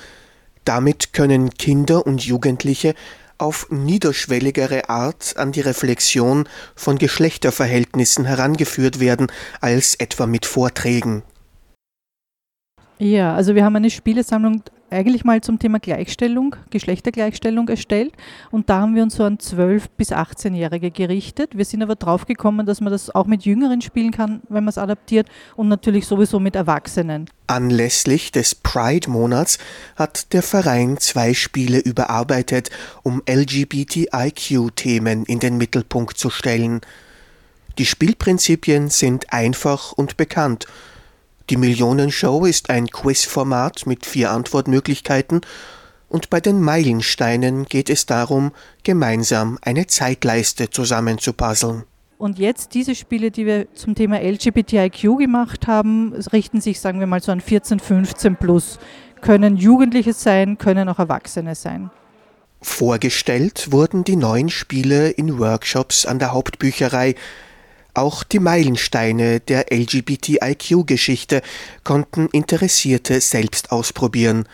Damit 0.67 1.15
können 1.15 1.55
Kinder 1.55 2.07
und 2.07 2.27
Jugendliche 2.27 2.95
auf 3.39 3.69
niederschwelligere 3.71 4.91
Art 4.91 5.39
an 5.39 5.53
die 5.53 5.63
Reflexion 5.63 6.47
von 6.75 6.99
Geschlechterverhältnissen 6.99 8.27
herangeführt 8.27 9.01
werden 9.01 9.29
als 9.63 9.95
etwa 9.95 10.27
mit 10.27 10.45
Vorträgen. 10.45 11.23
Ja, 12.99 13.35
also 13.35 13.55
wir 13.55 13.65
haben 13.65 13.77
eine 13.77 13.91
Spielesammlung 13.91 14.63
eigentlich 14.91 15.25
mal 15.25 15.41
zum 15.41 15.59
Thema 15.59 15.79
Gleichstellung, 15.79 16.57
Geschlechtergleichstellung 16.71 17.69
erstellt 17.69 18.13
und 18.51 18.71
da 18.71 18.81
haben 18.81 18.95
wir 18.95 19.03
uns 19.03 19.17
so 19.17 19.25
an 19.25 19.39
12- 19.39 19.85
bis 19.97 20.13
18-Jährige 20.13 20.91
gerichtet. 20.91 21.57
Wir 21.57 21.65
sind 21.65 21.83
aber 21.83 21.97
drauf 21.97 22.27
gekommen, 22.27 22.67
dass 22.67 22.81
man 22.81 22.93
das 22.93 23.15
auch 23.15 23.27
mit 23.27 23.45
Jüngeren 23.45 23.83
spielen 23.83 24.13
kann, 24.13 24.43
wenn 24.49 24.65
man 24.65 24.69
es 24.69 24.79
adaptiert 24.79 25.29
und 25.57 25.69
natürlich 25.69 26.07
sowieso 26.07 26.41
mit 26.41 26.55
Erwachsenen. 26.57 27.29
Anlässlich 27.47 28.33
des 28.33 28.55
Pride-Monats 28.55 29.59
hat 29.97 30.33
der 30.33 30.43
Verein 30.43 30.99
zwei 30.99 31.35
Spiele 31.35 31.79
überarbeitet, 31.79 32.71
um 33.03 33.23
LGBTIQ-Themen 33.29 35.25
in 35.25 35.41
den 35.41 35.57
Mittelpunkt 35.57 36.19
zu 36.19 36.31
stellen. 36.31 36.81
Die 37.79 37.87
Spielprinzipien 37.87 38.89
sind 38.89 39.33
einfach 39.33 39.93
und 39.93 40.17
bekannt– 40.17 40.67
die 41.49 41.57
Millionenshow 41.57 42.45
ist 42.45 42.71
ein 42.71 42.89
Quizformat 42.89 43.87
mit 43.87 44.05
vier 44.05 44.31
Antwortmöglichkeiten 44.33 45.43
und 46.09 46.31
bei 46.31 46.41
den 46.41 46.61
Meilensteinen 46.61 47.65
geht 47.65 47.91
es 47.91 48.07
darum, 48.07 48.53
gemeinsam 48.83 49.59
eine 49.63 49.87
Zeitleiste 49.87 50.71
zusammenzupuzzeln. 50.71 51.85
Und 52.19 52.39
jetzt 52.39 52.75
diese 52.75 52.95
Spiele, 52.95 53.31
die 53.31 53.45
wir 53.45 53.73
zum 53.75 53.95
Thema 53.95 54.19
LGBTIQ 54.19 55.19
gemacht 55.19 55.67
haben, 55.67 56.15
richten 56.33 56.61
sich, 56.61 56.81
sagen 56.81 56.99
wir 56.99 57.07
mal, 57.07 57.21
so 57.21 57.31
an 57.31 57.41
14, 57.41 57.79
15 57.79 58.37
plus. 58.37 58.79
Können 59.21 59.57
Jugendliche 59.57 60.15
sein, 60.15 60.57
können 60.57 60.89
auch 60.89 60.99
Erwachsene 60.99 61.55
sein. 61.55 61.91
Vorgestellt 62.63 63.71
wurden 63.71 64.03
die 64.03 64.17
neuen 64.17 64.49
Spiele 64.49 65.11
in 65.11 65.39
Workshops 65.39 66.07
an 66.07 66.19
der 66.19 66.33
Hauptbücherei, 66.33 67.15
auch 67.97 68.25
die 68.25 68.39
Meilensteine 68.39 69.41
der 69.41 69.73
LGBTIQ-Geschichte 69.73 71.43
konnten 71.85 72.29
Interessierte 72.29 73.21
selbst 73.21 73.73
ausprobieren. 73.73 74.49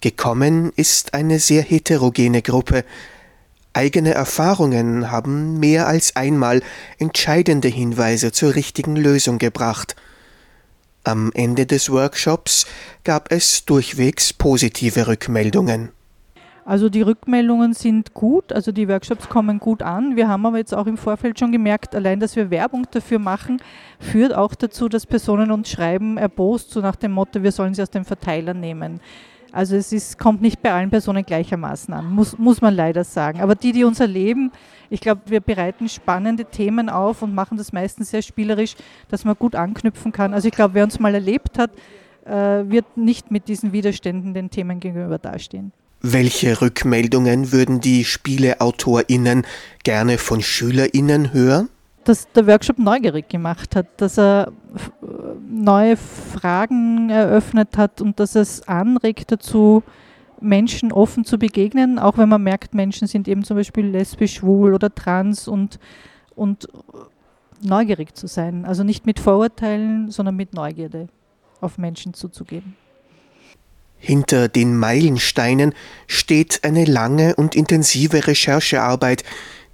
Gekommen 0.00 0.72
ist 0.76 1.14
eine 1.14 1.40
sehr 1.40 1.62
heterogene 1.62 2.42
Gruppe. 2.42 2.84
Eigene 3.72 4.14
Erfahrungen 4.14 5.10
haben 5.10 5.58
mehr 5.58 5.86
als 5.86 6.16
einmal 6.16 6.62
entscheidende 6.98 7.68
Hinweise 7.68 8.32
zur 8.32 8.54
richtigen 8.54 8.96
Lösung 8.96 9.38
gebracht. 9.38 9.96
Am 11.04 11.30
Ende 11.34 11.66
des 11.66 11.90
Workshops 11.90 12.66
gab 13.04 13.30
es 13.30 13.64
durchwegs 13.64 14.32
positive 14.32 15.06
Rückmeldungen. 15.06 15.95
Also 16.66 16.88
die 16.88 17.02
Rückmeldungen 17.02 17.74
sind 17.74 18.12
gut, 18.12 18.52
also 18.52 18.72
die 18.72 18.88
Workshops 18.88 19.28
kommen 19.28 19.60
gut 19.60 19.82
an. 19.82 20.16
Wir 20.16 20.26
haben 20.26 20.44
aber 20.46 20.58
jetzt 20.58 20.74
auch 20.74 20.88
im 20.88 20.96
Vorfeld 20.96 21.38
schon 21.38 21.52
gemerkt, 21.52 21.94
allein, 21.94 22.18
dass 22.18 22.34
wir 22.34 22.50
Werbung 22.50 22.88
dafür 22.90 23.20
machen, 23.20 23.62
führt 24.00 24.34
auch 24.34 24.52
dazu, 24.52 24.88
dass 24.88 25.06
Personen 25.06 25.52
uns 25.52 25.70
schreiben, 25.70 26.18
erbost, 26.18 26.72
so 26.72 26.80
nach 26.80 26.96
dem 26.96 27.12
Motto, 27.12 27.40
wir 27.44 27.52
sollen 27.52 27.72
sie 27.72 27.82
aus 27.82 27.90
dem 27.90 28.04
Verteiler 28.04 28.52
nehmen. 28.52 28.98
Also 29.52 29.76
es 29.76 29.92
ist, 29.92 30.18
kommt 30.18 30.42
nicht 30.42 30.60
bei 30.60 30.72
allen 30.72 30.90
Personen 30.90 31.24
gleichermaßen 31.24 31.94
an, 31.94 32.10
muss, 32.10 32.36
muss 32.36 32.60
man 32.60 32.74
leider 32.74 33.04
sagen. 33.04 33.40
Aber 33.40 33.54
die, 33.54 33.70
die 33.70 33.84
uns 33.84 34.00
erleben, 34.00 34.50
ich 34.90 35.00
glaube, 35.00 35.20
wir 35.26 35.40
bereiten 35.40 35.88
spannende 35.88 36.46
Themen 36.46 36.88
auf 36.88 37.22
und 37.22 37.32
machen 37.32 37.58
das 37.58 37.72
meistens 37.72 38.10
sehr 38.10 38.22
spielerisch, 38.22 38.74
dass 39.08 39.24
man 39.24 39.36
gut 39.38 39.54
anknüpfen 39.54 40.10
kann. 40.10 40.34
Also 40.34 40.48
ich 40.48 40.54
glaube, 40.54 40.74
wer 40.74 40.82
uns 40.82 40.98
mal 40.98 41.14
erlebt 41.14 41.60
hat, 41.60 41.70
äh, 42.24 42.68
wird 42.68 42.96
nicht 42.96 43.30
mit 43.30 43.46
diesen 43.46 43.72
Widerständen 43.72 44.34
den 44.34 44.50
Themen 44.50 44.80
gegenüber 44.80 45.18
dastehen. 45.18 45.70
Welche 46.02 46.60
Rückmeldungen 46.60 47.52
würden 47.52 47.80
die 47.80 48.04
SpieleautorInnen 48.04 49.44
gerne 49.82 50.18
von 50.18 50.40
SchülerInnen 50.40 51.32
hören? 51.32 51.68
Dass 52.04 52.30
der 52.32 52.46
Workshop 52.46 52.78
neugierig 52.78 53.28
gemacht 53.28 53.74
hat, 53.74 54.00
dass 54.00 54.16
er 54.18 54.52
neue 55.50 55.96
Fragen 55.96 57.10
eröffnet 57.10 57.76
hat 57.76 58.00
und 58.00 58.20
dass 58.20 58.36
es 58.36 58.68
anregt 58.68 59.32
dazu, 59.32 59.82
Menschen 60.40 60.92
offen 60.92 61.24
zu 61.24 61.38
begegnen, 61.38 61.98
auch 61.98 62.18
wenn 62.18 62.28
man 62.28 62.42
merkt, 62.42 62.74
Menschen 62.74 63.08
sind 63.08 63.26
eben 63.26 63.42
zum 63.42 63.56
Beispiel 63.56 63.86
lesbisch, 63.86 64.34
schwul 64.34 64.74
oder 64.74 64.94
trans 64.94 65.48
und, 65.48 65.78
und 66.34 66.68
neugierig 67.62 68.14
zu 68.14 68.26
sein. 68.26 68.64
Also 68.64 68.84
nicht 68.84 69.06
mit 69.06 69.18
Vorurteilen, 69.18 70.10
sondern 70.10 70.36
mit 70.36 70.54
Neugierde 70.54 71.08
auf 71.60 71.78
Menschen 71.78 72.14
zuzugehen. 72.14 72.76
Hinter 73.98 74.48
den 74.48 74.76
Meilensteinen 74.76 75.74
steht 76.06 76.60
eine 76.62 76.84
lange 76.84 77.34
und 77.36 77.54
intensive 77.54 78.26
Recherchearbeit, 78.26 79.24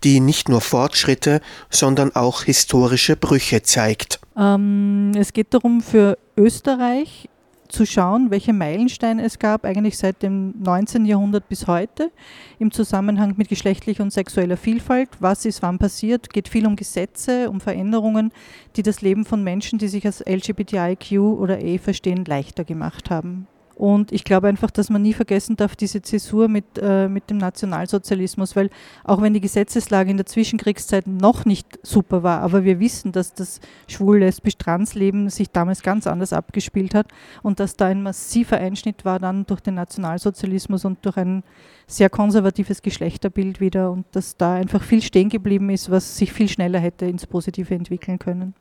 die 0.05 0.21
nicht 0.21 0.49
nur 0.49 0.61
Fortschritte, 0.61 1.41
sondern 1.71 2.15
auch 2.15 2.43
historische 2.43 3.17
Brüche 3.17 3.63
zeigt. 3.63 4.21
Ähm, 4.37 5.13
es 5.17 5.33
geht 5.33 5.55
darum, 5.55 5.81
für 5.81 6.19
Österreich 6.37 7.29
zu 7.73 7.87
schauen, 7.87 8.31
welche 8.31 8.53
Meilensteine 8.53 9.25
es 9.25 9.39
gab, 9.39 9.65
eigentlich 9.65 9.97
seit 9.97 10.23
dem 10.23 10.55
19. 10.63 11.07
Jahrhundert 11.07 11.49
bis 11.49 11.67
heute, 11.67 12.11
im 12.59 12.71
Zusammenhang 12.71 13.35
mit 13.37 13.49
geschlechtlicher 13.49 14.03
und 14.03 14.13
sexueller 14.13 14.59
Vielfalt. 14.59 15.09
Was 15.21 15.45
ist 15.47 15.63
wann 15.63 15.79
passiert? 15.79 16.31
Geht 16.31 16.49
viel 16.49 16.67
um 16.67 16.77
Gesetze, 16.77 17.49
um 17.49 17.61
Veränderungen, 17.61 18.31
die 18.77 18.83
das 18.83 19.01
Leben 19.01 19.25
von 19.25 19.43
Menschen, 19.43 19.79
die 19.79 19.89
sich 19.89 20.05
als 20.05 20.23
LGBTIQ 20.25 21.19
oder 21.19 21.63
E 21.63 21.79
verstehen, 21.79 22.25
leichter 22.25 22.65
gemacht 22.65 23.11
haben. 23.11 23.47
Und 23.75 24.13
ich 24.13 24.25
glaube 24.25 24.49
einfach, 24.49 24.71
dass 24.71 24.91
man 24.91 25.03
nie 25.03 25.15
vergessen 25.15 25.57
darf, 25.57 25.77
diese 25.77 26.03
Zäsur 26.03 26.49
mit, 26.49 26.65
äh, 26.81 27.09
mit 27.09 27.31
dem 27.31 27.39
Nationalsozialismus, 27.39 28.55
weil 28.55 28.71
auch 29.05 29.23
wenn 29.23 29.35
die 29.35 29.41
Gesetzeslage 29.41 30.11
in 30.11 30.19
der 30.19 30.27
Zwischenkriegszeit 30.27 31.07
noch 31.07 31.45
nicht 31.45 31.79
super 31.83 32.23
war, 32.23 32.41
aber 32.41 32.65
wir 32.65 32.81
wissen, 32.81 33.13
dass 33.13 33.35
das 33.35 33.61
schwul-lesbisch-trans-Leben 33.89 35.31
sich 35.31 35.51
damals 35.51 35.83
ganz 35.83 36.07
anders 36.07 36.33
abgespielt 36.33 36.95
hat 36.95 37.07
und 37.43 37.61
dass 37.61 37.77
da 37.77 37.87
ein 37.87 38.03
massiver 38.03 38.59
Einschnitt 38.59 39.05
war 39.05 39.19
dann 39.19 39.47
durch 39.47 39.61
den 39.61 39.75
Nationalsozialismus 39.75 40.85
und 40.85 41.05
durch 41.05 41.17
ein 41.17 41.43
sehr 41.87 42.11
konservatives 42.11 42.83
Geschlechterbild 42.83 43.61
wieder 43.61 43.91
und 43.91 44.07
dass 44.13 44.37
da 44.37 44.55
einfach 44.55 44.83
viel 44.83 45.03
stehen 45.03 45.29
geblieben 45.29 45.71
ist, 45.71 45.91
was 45.91 46.17
sich 46.17 46.33
viel 46.33 46.49
schneller 46.49 46.79
hätte 46.79 47.07
ins 47.07 47.27
Positive 47.27 47.75
entwickeln 47.75 48.19
können. 48.19 48.55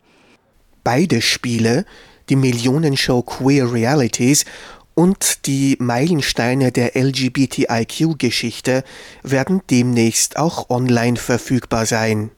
Beide 0.84 1.22
Spiele, 1.22 1.86
die 2.30 2.36
Millionenshow 2.36 3.22
Queer 3.22 3.72
Realities 3.72 4.46
und 4.94 5.46
die 5.46 5.78
Meilensteine 5.80 6.72
der 6.72 6.96
LGBTIQ-Geschichte 6.96 8.84
werden 9.24 9.62
demnächst 9.70 10.38
auch 10.38 10.70
online 10.70 11.18
verfügbar 11.18 11.86
sein. 11.86 12.32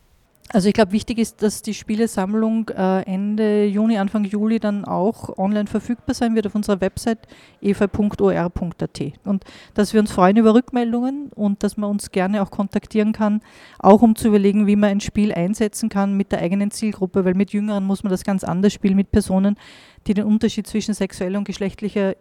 Also 0.53 0.67
ich 0.67 0.75
glaube, 0.75 0.91
wichtig 0.91 1.17
ist, 1.17 1.41
dass 1.41 1.63
die 1.63 1.74
Spielesammlung 1.74 2.69
äh, 2.69 3.01
Ende 3.12 3.65
Juni, 3.65 3.98
Anfang 3.98 4.24
Juli 4.24 4.60
dann 4.60 4.86
auch 4.86 5.36
online 5.39 5.65
verfügbar 5.65 6.13
sein 6.13 6.36
wird 6.36 6.45
auf 6.45 6.53
unserer 6.53 6.79
Website 6.79 7.27
eva.or.at. 7.60 9.01
Und 9.24 9.45
dass 9.74 9.93
wir 9.93 10.00
uns 10.00 10.12
freuen 10.12 10.38
über 10.38 10.53
Rückmeldungen 10.53 11.31
und 11.33 11.63
dass 11.63 11.75
man 11.75 11.89
uns 11.89 12.12
gerne 12.12 12.43
auch 12.43 12.51
kontaktieren 12.51 13.13
kann, 13.13 13.41
auch 13.79 14.03
um 14.03 14.15
zu 14.15 14.27
überlegen, 14.27 14.67
wie 14.67 14.75
man 14.75 14.91
ein 14.91 15.01
Spiel 15.01 15.33
einsetzen 15.33 15.89
kann 15.89 16.15
mit 16.15 16.31
der 16.31 16.39
eigenen 16.39 16.69
Zielgruppe, 16.69 17.25
weil 17.25 17.33
mit 17.33 17.51
Jüngeren 17.51 17.83
muss 17.83 18.03
man 18.03 18.12
das 18.12 18.24
ganz 18.24 18.43
anders 18.43 18.74
spielen, 18.74 18.95
mit 18.95 19.12
Personen, 19.12 19.57
die 20.05 20.13
den 20.13 20.25
Unterschied 20.25 20.67
zwischen 20.67 20.93
sexueller 20.93 21.39
und 21.39 21.45
geschlechtlicher 21.45 22.13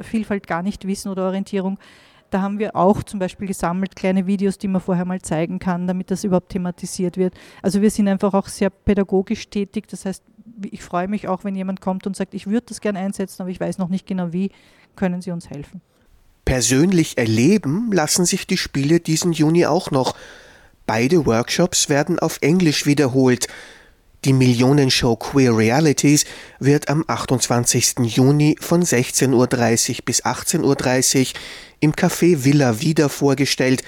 Vielfalt 0.00 0.46
gar 0.46 0.62
nicht 0.62 0.86
wissen 0.86 1.10
oder 1.10 1.26
Orientierung. 1.26 1.78
Da 2.30 2.40
haben 2.40 2.58
wir 2.58 2.74
auch 2.76 3.02
zum 3.02 3.20
Beispiel 3.20 3.46
gesammelt 3.46 3.94
kleine 3.94 4.26
Videos, 4.26 4.56
die 4.56 4.68
man 4.68 4.80
vorher 4.80 5.04
mal 5.04 5.20
zeigen 5.20 5.58
kann, 5.58 5.86
damit 5.86 6.10
das 6.10 6.24
überhaupt 6.24 6.48
thematisiert 6.48 7.18
wird. 7.18 7.34
Also 7.60 7.82
wir 7.82 7.90
sind 7.90 8.08
einfach 8.08 8.32
auch 8.32 8.48
sehr 8.48 8.70
pädagogisch 8.70 9.50
tätig. 9.50 9.86
Das 9.88 10.06
heißt, 10.06 10.22
ich 10.70 10.82
freue 10.82 11.08
mich 11.08 11.28
auch, 11.28 11.44
wenn 11.44 11.54
jemand 11.54 11.82
kommt 11.82 12.06
und 12.06 12.16
sagt, 12.16 12.32
ich 12.32 12.46
würde 12.46 12.66
das 12.68 12.80
gerne 12.80 13.00
einsetzen, 13.00 13.42
aber 13.42 13.50
ich 13.50 13.60
weiß 13.60 13.76
noch 13.76 13.88
nicht 13.88 14.06
genau 14.06 14.32
wie, 14.32 14.50
können 14.96 15.20
Sie 15.20 15.30
uns 15.30 15.50
helfen. 15.50 15.82
Persönlich 16.44 17.18
erleben 17.18 17.92
lassen 17.92 18.24
sich 18.24 18.46
die 18.46 18.56
Spiele 18.56 19.00
diesen 19.00 19.32
Juni 19.32 19.66
auch 19.66 19.90
noch. 19.90 20.16
Beide 20.86 21.26
Workshops 21.26 21.88
werden 21.88 22.18
auf 22.18 22.38
Englisch 22.40 22.86
wiederholt. 22.86 23.46
Die 24.24 24.32
Millionenshow 24.32 25.16
Queer 25.16 25.56
Realities 25.56 26.24
wird 26.60 26.88
am 26.88 27.02
28. 27.08 27.94
Juni 28.04 28.56
von 28.60 28.84
16.30 28.84 29.32
Uhr 29.32 29.48
bis 30.04 30.24
18.30 30.24 31.20
Uhr 31.20 31.26
im 31.80 31.92
Café 31.92 32.44
Villa 32.44 32.80
wieder 32.80 33.08
vorgestellt, 33.08 33.82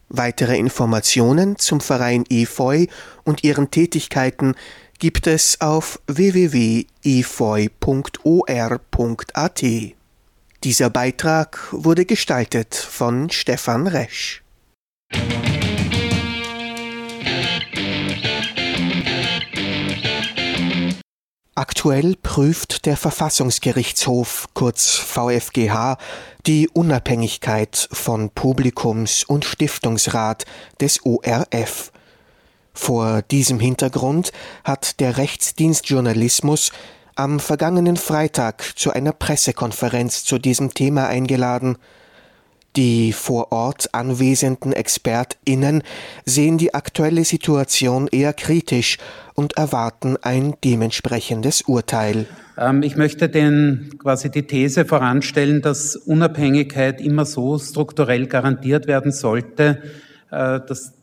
Weitere 0.09 0.57
Informationen 0.57 1.57
zum 1.57 1.81
Verein 1.81 2.23
Efeu 2.29 2.85
und 3.23 3.43
ihren 3.43 3.71
Tätigkeiten 3.71 4.55
gibt 4.99 5.27
es 5.27 5.61
auf 5.61 5.99
www.efeu.or.at. 6.07 6.85
Dieser 10.63 10.89
Beitrag 10.89 11.67
wurde 11.71 12.05
gestaltet 12.05 12.73
von 12.73 13.29
Stefan 13.29 13.85
Resch. 13.87 14.43
Aktuell 21.57 22.15
prüft 22.21 22.85
der 22.85 22.95
Verfassungsgerichtshof, 22.95 24.47
kurz 24.53 24.93
VfGH, 24.97 25.97
die 26.45 26.69
Unabhängigkeit 26.69 27.89
von 27.91 28.29
Publikums- 28.29 29.23
und 29.23 29.43
Stiftungsrat 29.43 30.45
des 30.79 31.03
ORF. 31.03 31.91
Vor 32.75 33.23
diesem 33.23 33.60
Hintergrund 33.60 34.34
hat 34.63 34.99
der 34.99 35.17
Rechtsdienst 35.17 35.89
Journalismus 35.89 36.71
am 37.15 37.39
vergangenen 37.39 37.97
Freitag 37.97 38.77
zu 38.77 38.91
einer 38.91 39.12
Pressekonferenz 39.12 40.25
zu 40.25 40.38
diesem 40.38 40.75
Thema 40.75 41.08
eingeladen. 41.08 41.79
Die 42.75 43.12
vor 43.12 43.51
Ort 43.51 43.95
anwesenden 43.95 44.71
ExpertInnen 44.71 45.82
sehen 46.23 46.60
die 46.60 46.75
aktuelle 46.75 47.25
Situation 47.25 48.08
eher 48.08 48.34
kritisch 48.34 48.99
und 49.39 49.56
erwarten 49.56 50.17
ein 50.21 50.56
dementsprechendes 50.65 51.62
Urteil. 51.62 52.26
Ähm, 52.58 52.82
ich 52.82 52.97
möchte 52.97 53.30
den, 53.30 53.91
quasi 54.00 54.32
die 54.32 54.43
These 54.43 54.84
voranstellen, 54.84 55.62
dass 55.62 55.95
Unabhängigkeit 55.95 57.00
immer 57.00 57.23
so 57.23 57.60
strukturell 57.60 58.26
garantiert 58.26 58.88
werden 58.88 59.12
sollte, 59.12 59.82
äh, 60.32 60.60
dass 60.67 60.93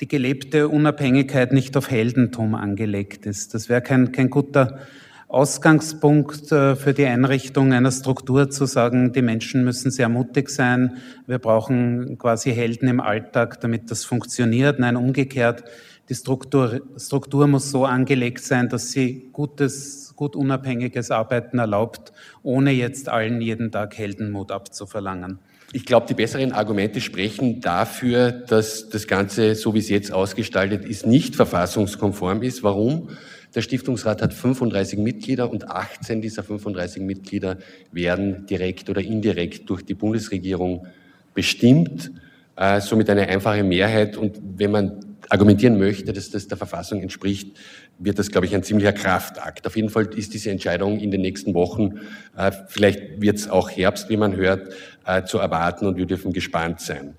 die 0.00 0.08
gelebte 0.08 0.68
Unabhängigkeit 0.68 1.52
nicht 1.52 1.76
auf 1.76 1.90
Heldentum 1.90 2.54
angelegt 2.54 3.26
ist. 3.26 3.54
Das 3.54 3.68
wäre 3.68 3.82
kein, 3.82 4.12
kein 4.12 4.30
guter 4.30 4.78
Ausgangspunkt 5.26 6.52
äh, 6.52 6.76
für 6.76 6.94
die 6.94 7.06
Einrichtung 7.06 7.72
einer 7.72 7.90
Struktur 7.90 8.50
zu 8.50 8.66
sagen, 8.66 9.12
die 9.12 9.22
Menschen 9.22 9.64
müssen 9.64 9.90
sehr 9.90 10.08
mutig 10.08 10.48
sein, 10.48 10.98
wir 11.26 11.40
brauchen 11.40 12.18
quasi 12.18 12.52
Helden 12.52 12.86
im 12.86 13.00
Alltag, 13.00 13.60
damit 13.60 13.90
das 13.90 14.04
funktioniert. 14.04 14.78
Nein, 14.78 14.94
umgekehrt, 14.94 15.64
die 16.08 16.14
Struktur, 16.14 16.80
Struktur 16.98 17.46
muss 17.46 17.70
so 17.70 17.84
angelegt 17.84 18.42
sein, 18.44 18.68
dass 18.68 18.92
sie 18.92 19.28
gutes, 19.32 20.14
gut 20.16 20.36
unabhängiges 20.36 21.10
Arbeiten 21.10 21.58
erlaubt, 21.58 22.12
ohne 22.42 22.72
jetzt 22.72 23.08
allen 23.08 23.40
jeden 23.40 23.72
Tag 23.72 23.96
Heldenmut 23.96 24.52
abzuverlangen. 24.52 25.38
Ich 25.72 25.86
glaube, 25.86 26.06
die 26.06 26.14
besseren 26.14 26.52
Argumente 26.52 27.00
sprechen 27.00 27.60
dafür, 27.60 28.30
dass 28.30 28.88
das 28.90 29.06
Ganze, 29.06 29.54
so 29.54 29.74
wie 29.74 29.78
es 29.78 29.88
jetzt 29.88 30.12
ausgestaltet 30.12 30.84
ist, 30.84 31.06
nicht 31.06 31.34
verfassungskonform 31.34 32.42
ist. 32.42 32.62
Warum? 32.62 33.08
Der 33.54 33.62
Stiftungsrat 33.62 34.20
hat 34.20 34.34
35 34.34 34.98
Mitglieder 34.98 35.50
und 35.50 35.68
18 35.68 36.20
dieser 36.20 36.42
35 36.42 37.02
Mitglieder 37.02 37.58
werden 37.92 38.46
direkt 38.46 38.90
oder 38.90 39.00
indirekt 39.00 39.68
durch 39.70 39.84
die 39.84 39.94
Bundesregierung 39.94 40.86
bestimmt, 41.34 42.12
äh, 42.56 42.80
somit 42.80 43.10
eine 43.10 43.28
einfache 43.28 43.64
Mehrheit. 43.64 44.16
Und 44.16 44.40
wenn 44.56 44.70
man 44.70 45.03
argumentieren 45.30 45.78
möchte, 45.78 46.12
dass 46.12 46.30
das 46.30 46.48
der 46.48 46.56
Verfassung 46.56 47.00
entspricht, 47.00 47.56
wird 47.98 48.18
das, 48.18 48.30
glaube 48.30 48.46
ich, 48.46 48.54
ein 48.54 48.62
ziemlicher 48.62 48.92
Kraftakt. 48.92 49.66
Auf 49.66 49.76
jeden 49.76 49.90
Fall 49.90 50.06
ist 50.14 50.34
diese 50.34 50.50
Entscheidung 50.50 50.98
in 50.98 51.10
den 51.10 51.20
nächsten 51.20 51.54
Wochen, 51.54 52.00
äh, 52.36 52.52
vielleicht 52.68 53.20
wird 53.20 53.36
es 53.36 53.48
auch 53.48 53.70
Herbst, 53.70 54.08
wie 54.10 54.16
man 54.16 54.36
hört, 54.36 54.72
äh, 55.06 55.24
zu 55.24 55.38
erwarten 55.38 55.86
und 55.86 55.96
wir 55.96 56.06
dürfen 56.06 56.32
gespannt 56.32 56.80
sein. 56.80 57.14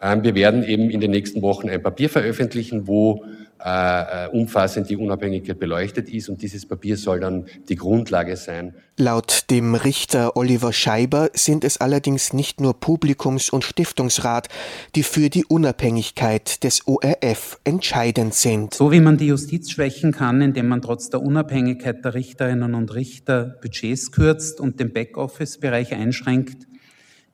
Ähm, 0.00 0.22
wir 0.22 0.34
werden 0.34 0.64
eben 0.64 0.90
in 0.90 1.00
den 1.00 1.10
nächsten 1.10 1.42
Wochen 1.42 1.68
ein 1.68 1.82
Papier 1.82 2.10
veröffentlichen, 2.10 2.86
wo 2.86 3.24
äh, 3.64 4.26
äh, 4.26 4.28
umfassend 4.28 4.90
die 4.90 4.96
Unabhängigkeit 4.96 5.58
beleuchtet 5.58 6.08
ist 6.10 6.28
und 6.28 6.42
dieses 6.42 6.66
Papier 6.66 6.96
soll 6.96 7.20
dann 7.20 7.46
die 7.68 7.76
Grundlage 7.76 8.36
sein. 8.36 8.74
Laut 8.98 9.50
dem 9.50 9.74
Richter 9.74 10.36
Oliver 10.36 10.72
Scheiber 10.72 11.30
sind 11.32 11.64
es 11.64 11.80
allerdings 11.80 12.32
nicht 12.32 12.60
nur 12.60 12.78
Publikums- 12.78 13.50
und 13.50 13.64
Stiftungsrat, 13.64 14.48
die 14.94 15.02
für 15.02 15.30
die 15.30 15.44
Unabhängigkeit 15.44 16.62
des 16.62 16.86
ORF 16.86 17.58
entscheidend 17.64 18.34
sind. 18.34 18.74
So 18.74 18.92
wie 18.92 19.00
man 19.00 19.16
die 19.16 19.28
Justiz 19.28 19.70
schwächen 19.70 20.12
kann, 20.12 20.42
indem 20.42 20.68
man 20.68 20.82
trotz 20.82 21.08
der 21.08 21.22
Unabhängigkeit 21.22 22.04
der 22.04 22.14
Richterinnen 22.14 22.74
und 22.74 22.94
Richter 22.94 23.56
Budgets 23.62 24.12
kürzt 24.12 24.60
und 24.60 24.78
den 24.78 24.92
Backoffice-Bereich 24.92 25.94
einschränkt, 25.94 26.66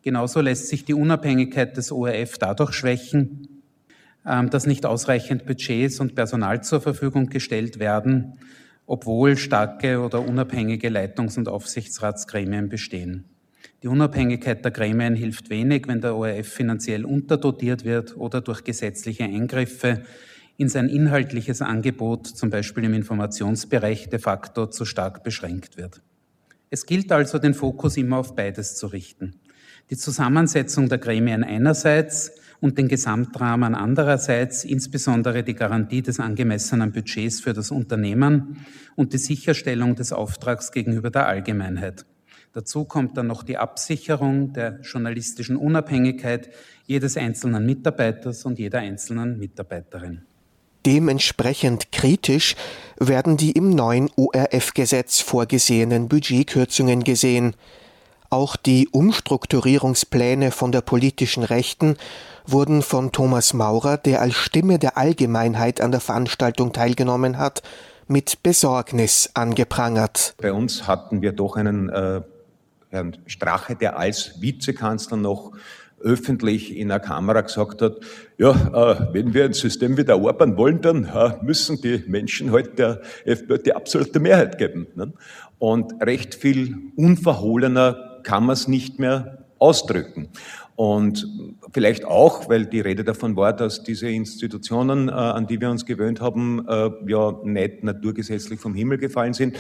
genauso 0.03 0.41
lässt 0.41 0.69
sich 0.69 0.85
die 0.85 0.95
Unabhängigkeit 0.95 1.77
des 1.77 1.91
ORF 1.91 2.39
dadurch 2.39 2.73
schwächen, 2.73 3.60
dass 4.25 4.67
nicht 4.67 4.87
ausreichend 4.87 5.47
Budgets 5.47 6.01
und 6.01 6.15
Personal 6.15 6.63
zur 6.63 6.81
Verfügung 6.81 7.29
gestellt 7.29 7.79
werden, 7.79 8.39
obwohl 8.87 9.37
starke 9.37 10.01
oder 10.01 10.21
unabhängige 10.21 10.89
Leitungs- 10.89 11.39
und 11.39 11.49
Aufsichtsratsgremien 11.49 12.69
bestehen. 12.69 13.25
Die 13.83 13.89
Unabhängigkeit 13.89 14.63
der 14.63 14.73
Gremien 14.73 15.15
hilft 15.15 15.49
wenig, 15.49 15.89
wenn 15.89 16.03
der 16.03 16.15
ORF 16.15 16.49
finanziell 16.49 17.05
unterdotiert 17.05 17.85
wird 17.85 18.17
oder 18.17 18.43
durch 18.43 18.63
gesetzliche 18.63 19.25
Eingriffe 19.25 20.03
in 20.59 20.69
sein 20.69 20.91
inhaltliches 20.91 21.63
Angebot, 21.63 22.27
zum 22.27 22.51
Beispiel 22.51 22.85
im 22.85 22.93
Informationsbereich, 22.93 24.11
de 24.11 24.19
facto 24.19 24.67
zu 24.67 24.85
stark 24.85 25.25
beschränkt 25.25 25.79
wird. 25.79 26.03
Es 26.69 26.85
gilt 26.85 27.11
also, 27.11 27.39
den 27.39 27.55
Fokus 27.55 27.97
immer 27.97 28.19
auf 28.19 28.35
beides 28.37 28.77
zu 28.77 28.89
richten. 28.89 29.37
Die 29.89 29.97
Zusammensetzung 29.97 30.91
der 30.91 30.99
Gremien 30.99 31.43
einerseits 31.43 32.33
und 32.61 32.79
den 32.79 32.89
Gesamtrahmen 32.89 33.75
andererseits, 33.75 34.65
insbesondere 34.65 35.43
die 35.43 35.55
Garantie 35.55 36.03
des 36.03 36.21
angemessenen 36.21 36.93
Budgets 36.93 37.41
für 37.41 37.53
das 37.53 37.71
Unternehmen 37.71 38.65
und 38.97 39.13
die 39.13 39.19
Sicherstellung 39.19 39.95
des 39.95 40.13
Auftrags 40.13 40.73
gegenüber 40.73 41.11
der 41.11 41.27
Allgemeinheit. 41.27 42.05
Dazu 42.53 42.85
kommt 42.85 43.17
dann 43.17 43.29
noch 43.29 43.45
die 43.45 43.57
Absicherung 43.57 44.53
der 44.53 44.81
journalistischen 44.81 45.57
Unabhängigkeit 45.57 46.51
jedes 46.85 47.17
einzelnen 47.17 47.65
Mitarbeiters 47.65 48.45
und 48.45 48.59
jeder 48.59 48.81
einzelnen 48.81 49.39
Mitarbeiterin. 49.39 50.23
Dementsprechend 50.85 51.93
kritisch 51.93 52.57
werden 52.99 53.37
die 53.37 53.53
im 53.53 53.71
neuen 53.71 54.11
ORF-Gesetz 54.17 55.21
vorgesehenen 55.21 56.09
Budgetkürzungen 56.09 57.05
gesehen. 57.05 57.55
Auch 58.33 58.55
die 58.55 58.89
Umstrukturierungspläne 58.89 60.53
von 60.53 60.71
der 60.71 60.83
politischen 60.83 61.43
Rechten 61.43 61.97
wurden 62.47 62.83
von 62.83 63.11
Thomas 63.11 63.55
Maurer, 63.55 63.97
der 63.97 64.21
als 64.21 64.35
Stimme 64.35 64.79
der 64.79 64.97
Allgemeinheit 64.97 65.81
an 65.81 65.91
der 65.91 66.01
Veranstaltung 66.01 66.73
teilgenommen 66.73 67.39
hat, 67.39 67.63
mit 68.07 68.41
Besorgnis 68.45 69.31
angeprangert. 69.35 70.35
Bei 70.41 70.53
uns 70.53 70.87
hatten 70.87 71.23
wir 71.23 71.33
doch 71.33 71.57
einen 71.57 71.89
äh, 71.89 72.21
Herrn 72.91 73.17
Strache, 73.27 73.75
der 73.75 73.99
als 73.99 74.41
Vizekanzler 74.41 75.17
noch 75.17 75.51
öffentlich 76.01 76.77
in 76.77 76.89
der 76.89 77.01
Kamera 77.01 77.41
gesagt 77.41 77.83
hat, 77.83 77.97
ja, 78.39 78.53
äh, 78.53 79.13
wenn 79.13 79.35
wir 79.35 79.45
ein 79.45 79.53
System 79.55 79.97
wie 79.97 80.05
der 80.05 80.21
Orban 80.21 80.57
wollen, 80.57 80.81
dann 80.81 81.05
äh, 81.05 81.33
müssen 81.43 81.81
die 81.81 82.05
Menschen 82.07 82.53
halt 82.53 82.79
der 82.79 83.01
FPÖ 83.25 83.59
die 83.59 83.75
absolute 83.75 84.21
Mehrheit 84.21 84.57
geben. 84.57 84.87
Ne? 84.95 85.13
Und 85.59 86.01
recht 86.01 86.37
viel 86.37 86.77
unverhohlener 86.97 88.10
kann 88.23 88.45
man 88.45 88.55
es 88.55 88.69
nicht 88.69 88.99
mehr 88.99 89.45
ausdrücken. 89.59 90.29
Und 90.77 91.29
vielleicht 91.73 92.07
auch, 92.07 92.49
weil 92.49 92.65
die 92.65 92.81
Rede 92.81 93.05
davon 93.05 93.37
war, 93.37 93.53
dass 93.53 93.83
diese 93.83 94.09
Institutionen, 94.09 95.09
äh, 95.09 95.13
an 95.13 95.47
die 95.47 95.61
wir 95.61 95.71
uns 95.71 95.85
gewöhnt 95.85 96.21
haben, 96.21 96.67
äh, 96.67 96.91
ja 97.07 97.39
nicht 97.45 97.85
naturgesetzlich 97.85 98.59
vom 98.59 98.75
Himmel 98.75 98.97
gefallen 98.97 99.35
sind, 99.35 99.59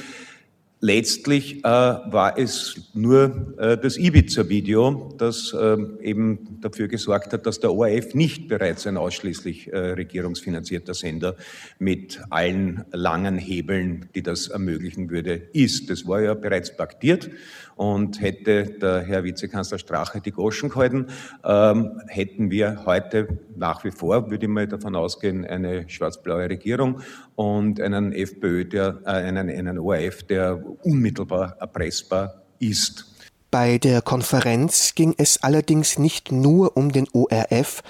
Letztlich 0.82 1.58
äh, 1.58 1.68
war 1.68 2.38
es 2.38 2.88
nur 2.94 3.54
äh, 3.58 3.76
das 3.76 3.98
Ibiza-Video, 3.98 5.14
das 5.18 5.52
äh, 5.52 5.76
eben 6.00 6.58
dafür 6.62 6.88
gesorgt 6.88 7.34
hat, 7.34 7.44
dass 7.44 7.60
der 7.60 7.74
ORF 7.74 8.14
nicht 8.14 8.48
bereits 8.48 8.86
ein 8.86 8.96
ausschließlich 8.96 9.70
äh, 9.70 9.76
regierungsfinanzierter 9.76 10.94
Sender 10.94 11.36
mit 11.78 12.22
allen 12.30 12.86
langen 12.92 13.36
Hebeln, 13.36 14.08
die 14.14 14.22
das 14.22 14.48
ermöglichen 14.48 15.10
würde, 15.10 15.34
ist. 15.52 15.90
Das 15.90 16.08
war 16.08 16.22
ja 16.22 16.32
bereits 16.32 16.74
paktiert 16.74 17.28
und 17.80 18.20
hätte 18.20 18.64
der 18.64 19.00
Herr 19.00 19.24
Vizekanzler 19.24 19.78
Strache 19.78 20.20
die 20.20 20.32
Goschen 20.32 20.68
gehalten, 20.68 21.06
ähm, 21.42 21.98
hätten 22.08 22.50
wir 22.50 22.84
heute 22.84 23.38
nach 23.56 23.84
wie 23.84 23.90
vor, 23.90 24.30
würde 24.30 24.44
ich 24.44 24.52
mal 24.52 24.68
davon 24.68 24.94
ausgehen, 24.94 25.46
eine 25.46 25.88
schwarz-blaue 25.88 26.50
Regierung 26.50 27.00
und 27.36 27.80
einen 27.80 28.12
FPÖ, 28.12 28.66
der, 28.66 29.00
äh, 29.06 29.08
einen, 29.08 29.48
einen 29.48 29.78
ORF, 29.78 30.24
der 30.24 30.62
unmittelbar 30.82 31.56
erpressbar 31.58 32.42
ist. 32.58 33.06
Bei 33.50 33.78
der 33.78 34.02
Konferenz 34.02 34.94
ging 34.94 35.14
es 35.16 35.42
allerdings 35.42 35.98
nicht 35.98 36.30
nur 36.30 36.76
um 36.76 36.92
den 36.92 37.06
ORF, 37.14 37.82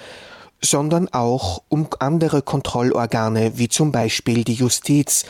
sondern 0.62 1.08
auch 1.08 1.64
um 1.68 1.88
andere 1.98 2.42
Kontrollorgane 2.42 3.58
wie 3.58 3.68
zum 3.68 3.90
Beispiel 3.90 4.44
die 4.44 4.54
Justiz, 4.54 5.26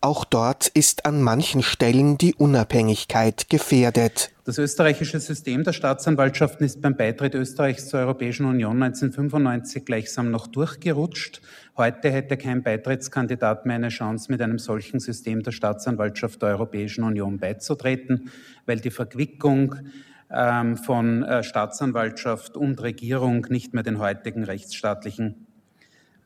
auch 0.00 0.24
dort 0.24 0.68
ist 0.68 1.04
an 1.04 1.22
manchen 1.22 1.62
Stellen 1.62 2.16
die 2.16 2.34
Unabhängigkeit 2.34 3.50
gefährdet. 3.50 4.30
Das 4.44 4.58
österreichische 4.58 5.20
System 5.20 5.62
der 5.62 5.72
Staatsanwaltschaften 5.72 6.64
ist 6.64 6.80
beim 6.80 6.96
Beitritt 6.96 7.34
Österreichs 7.34 7.88
zur 7.88 8.00
Europäischen 8.00 8.46
Union 8.46 8.82
1995 8.82 9.84
gleichsam 9.84 10.30
noch 10.30 10.46
durchgerutscht. 10.46 11.42
Heute 11.76 12.10
hätte 12.10 12.36
kein 12.36 12.62
Beitrittskandidat 12.62 13.66
mehr 13.66 13.76
eine 13.76 13.90
Chance, 13.90 14.32
mit 14.32 14.40
einem 14.40 14.58
solchen 14.58 15.00
System 15.00 15.42
der 15.42 15.52
Staatsanwaltschaft 15.52 16.40
der 16.40 16.50
Europäischen 16.50 17.04
Union 17.04 17.38
beizutreten, 17.38 18.30
weil 18.66 18.80
die 18.80 18.90
Verquickung 18.90 19.76
ähm, 20.30 20.76
von 20.76 21.22
äh, 21.22 21.42
Staatsanwaltschaft 21.42 22.56
und 22.56 22.80
Regierung 22.80 23.46
nicht 23.50 23.74
mehr 23.74 23.82
den 23.82 23.98
heutigen 23.98 24.44
rechtsstaatlichen 24.44 25.46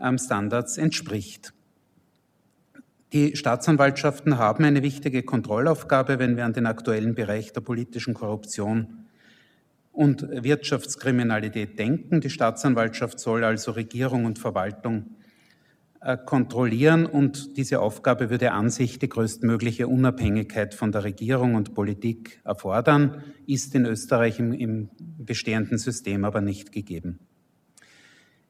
ähm, 0.01 0.19
Standards 0.19 0.79
entspricht. 0.79 1.53
Die 3.15 3.37
Staatsanwaltschaften 3.37 4.39
haben 4.39 4.65
eine 4.65 4.83
wichtige 4.83 5.23
Kontrollaufgabe, 5.23 6.19
wenn 6.19 6.37
wir 6.37 6.45
an 6.45 6.53
den 6.53 6.67
aktuellen 6.67 7.15
Bereich 7.15 7.53
der 7.53 7.61
politischen 7.61 8.13
Korruption 8.13 9.07
und 9.93 10.27
Wirtschaftskriminalität 10.29 11.79
denken. 11.79 12.21
Die 12.21 12.29
Staatsanwaltschaft 12.29 13.21
soll 13.21 13.45
also 13.45 13.71
Regierung 13.71 14.25
und 14.25 14.41
Verwaltung 14.41 15.15
äh, 16.01 16.17
kontrollieren 16.17 17.07
und 17.07 17.57
diese 17.57 17.79
Aufgabe 17.79 18.31
würde 18.31 18.51
an 18.51 18.69
sich 18.69 18.99
die 18.99 19.09
größtmögliche 19.09 19.87
Unabhängigkeit 19.87 20.75
von 20.75 20.91
der 20.91 21.05
Regierung 21.05 21.55
und 21.55 21.73
Politik 21.73 22.41
erfordern, 22.43 23.23
ist 23.47 23.77
in 23.77 23.87
Österreich 23.87 24.41
im, 24.41 24.53
im 24.53 24.89
bestehenden 24.99 25.79
System 25.79 26.25
aber 26.25 26.41
nicht 26.41 26.73
gegeben. 26.73 27.21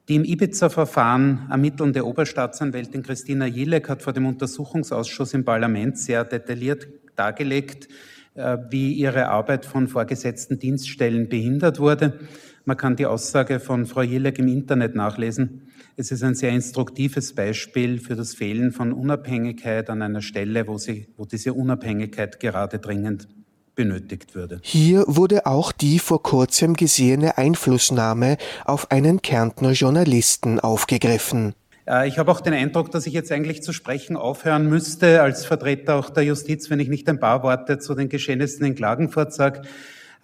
Die 0.08 0.16
im 0.16 0.24
Ibiza-Verfahren 0.24 1.46
ermittelnde 1.50 2.04
Oberstaatsanwältin 2.04 3.02
Christina 3.02 3.46
Jilek 3.46 3.88
hat 3.88 4.02
vor 4.02 4.12
dem 4.12 4.26
Untersuchungsausschuss 4.26 5.32
im 5.32 5.46
Parlament 5.46 5.96
sehr 5.96 6.24
detailliert 6.24 6.86
dargelegt, 7.16 7.88
äh, 8.34 8.58
wie 8.68 8.92
ihre 8.92 9.28
Arbeit 9.28 9.64
von 9.64 9.88
vorgesetzten 9.88 10.58
Dienststellen 10.58 11.30
behindert 11.30 11.78
wurde. 11.78 12.20
Man 12.66 12.76
kann 12.76 12.96
die 12.96 13.06
Aussage 13.06 13.60
von 13.60 13.86
Frau 13.86 14.02
Jilek 14.02 14.38
im 14.38 14.48
Internet 14.48 14.94
nachlesen. 14.94 15.68
Es 15.96 16.10
ist 16.10 16.22
ein 16.22 16.34
sehr 16.34 16.50
instruktives 16.50 17.34
Beispiel 17.34 17.98
für 17.98 18.14
das 18.14 18.34
Fehlen 18.34 18.72
von 18.72 18.92
Unabhängigkeit 18.92 19.88
an 19.88 20.02
einer 20.02 20.20
Stelle, 20.20 20.66
wo, 20.66 20.76
sie, 20.76 21.08
wo 21.16 21.24
diese 21.24 21.54
Unabhängigkeit 21.54 22.40
gerade 22.40 22.78
dringend 22.78 23.28
benötigt 23.74 24.34
würde. 24.34 24.60
Hier 24.62 25.04
wurde 25.06 25.46
auch 25.46 25.72
die 25.72 25.98
vor 25.98 26.22
kurzem 26.22 26.74
gesehene 26.74 27.38
Einflussnahme 27.38 28.36
auf 28.64 28.90
einen 28.90 29.22
Kärntner 29.22 29.72
Journalisten 29.72 30.60
aufgegriffen. 30.60 31.54
Ich 32.06 32.18
habe 32.18 32.32
auch 32.32 32.40
den 32.40 32.54
Eindruck, 32.54 32.90
dass 32.92 33.06
ich 33.06 33.12
jetzt 33.12 33.30
eigentlich 33.30 33.62
zu 33.62 33.74
sprechen 33.74 34.16
aufhören 34.16 34.70
müsste, 34.70 35.20
als 35.20 35.44
Vertreter 35.44 35.96
auch 35.96 36.08
der 36.08 36.24
Justiz, 36.24 36.70
wenn 36.70 36.80
ich 36.80 36.88
nicht 36.88 37.06
ein 37.10 37.20
paar 37.20 37.42
Worte 37.42 37.78
zu 37.78 37.94
den 37.94 38.08
Geschehnissen 38.08 38.64
in 38.64 38.74
Klagenfurt 38.74 39.34
sage. 39.34 39.60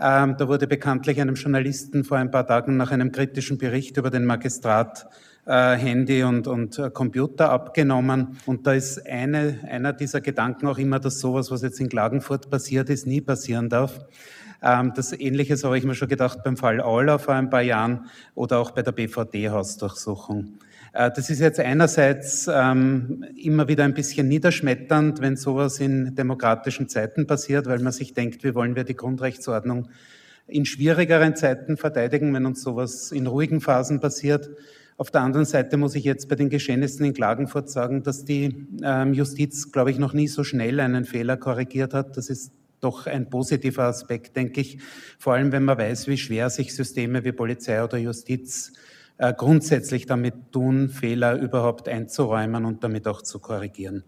Ähm, 0.01 0.37
da 0.39 0.49
wurde 0.49 0.67
bekanntlich 0.67 1.21
einem 1.21 1.35
Journalisten 1.35 2.05
vor 2.05 2.17
ein 2.17 2.31
paar 2.31 2.47
Tagen 2.47 2.79
nach 2.79 2.91
einem 2.91 3.13
kritischen 3.13 3.59
Bericht 3.59 3.99
über 3.99 4.09
den 4.09 4.25
Magistrat 4.25 5.07
Handy 5.53 6.23
und, 6.23 6.47
und 6.47 6.79
äh, 6.79 6.91
Computer 6.91 7.51
abgenommen. 7.51 8.39
Und 8.47 8.67
da 8.67 8.73
ist 8.73 9.07
eine, 9.07 9.61
einer 9.69 9.93
dieser 9.93 10.21
Gedanken 10.21 10.67
auch 10.67 10.79
immer, 10.79 11.01
dass 11.01 11.21
sowas, 11.21 11.51
was 11.51 11.63
jetzt 11.63 11.81
in 11.81 11.89
Klagenfurt 11.89 12.51
passiert 12.51 12.91
ist, 12.91 13.07
nie 13.07 13.21
passieren 13.21 13.69
darf. 13.69 14.01
Ähm, 14.63 14.93
das 14.95 15.13
Ähnliches 15.13 15.65
habe 15.65 15.79
ich 15.79 15.85
mir 15.85 15.95
schon 15.95 16.09
gedacht 16.09 16.43
beim 16.45 16.57
Fall 16.57 16.81
Auler 16.81 17.19
vor 17.19 17.35
ein 17.35 17.51
paar 17.51 17.63
Jahren 17.63 18.07
oder 18.35 18.59
auch 18.59 18.73
bei 18.73 18.83
der 18.83 18.93
BVD-Hausdurchsuchung. 18.93 20.59
Äh, 20.93 21.11
das 21.15 21.31
ist 21.31 21.41
jetzt 21.41 21.61
einerseits 21.61 22.49
ähm, 22.53 23.25
immer 23.37 23.69
wieder 23.69 23.85
ein 23.85 23.95
bisschen 23.95 24.29
niederschmetternd, 24.29 25.21
wenn 25.21 25.37
sowas 25.37 25.81
in 25.81 26.15
demokratischen 26.15 26.89
Zeiten 26.89 27.27
passiert, 27.27 27.67
weil 27.67 27.79
man 27.79 27.93
sich 27.93 28.15
denkt, 28.15 28.45
wie 28.45 28.55
wollen 28.55 28.77
wir 28.77 28.85
die 28.85 28.97
Grundrechtsordnung 28.97 29.89
in 30.47 30.65
schwierigeren 30.65 31.37
Zeiten 31.37 31.77
verteidigen, 31.77 32.35
wenn 32.35 32.45
uns 32.45 32.63
sowas 32.63 33.13
in 33.13 33.27
ruhigen 33.27 33.61
Phasen 33.61 34.01
passiert. 34.01 34.51
Auf 35.01 35.11
der 35.11 35.23
anderen 35.23 35.47
Seite 35.47 35.79
muss 35.79 35.95
ich 35.95 36.05
jetzt 36.05 36.29
bei 36.29 36.35
den 36.35 36.51
Geschehnissen 36.51 37.07
in 37.07 37.15
Klagenfurt 37.15 37.71
sagen, 37.71 38.03
dass 38.03 38.27
die 38.27 38.67
ähm, 38.83 39.15
Justiz, 39.15 39.73
glaube 39.73 39.91
ich, 39.91 39.99
noch 39.99 40.13
nie 40.13 40.29
so 40.29 40.45
schnell 40.45 40.79
einen 40.79 41.07
Fehler 41.07 41.39
korrigiert 41.39 41.95
hat. 41.95 42.19
Das 42.19 42.29
ist 42.29 42.53
doch 42.81 43.07
ein 43.07 43.31
positiver 43.31 43.85
Aspekt, 43.85 44.37
denke 44.37 44.61
ich. 44.61 44.77
Vor 45.19 45.33
allem, 45.33 45.53
wenn 45.53 45.65
man 45.65 45.79
weiß, 45.79 46.07
wie 46.09 46.19
schwer 46.19 46.51
sich 46.51 46.77
Systeme 46.77 47.25
wie 47.25 47.33
Polizei 47.33 47.83
oder 47.83 47.97
Justiz 47.97 48.75
äh, 49.17 49.33
grundsätzlich 49.33 50.05
damit 50.05 50.53
tun, 50.53 50.91
Fehler 50.91 51.41
überhaupt 51.41 51.89
einzuräumen 51.89 52.67
und 52.67 52.85
damit 52.85 53.09
auch 53.09 53.23
zu 53.23 53.39
korrigieren. 53.39 54.05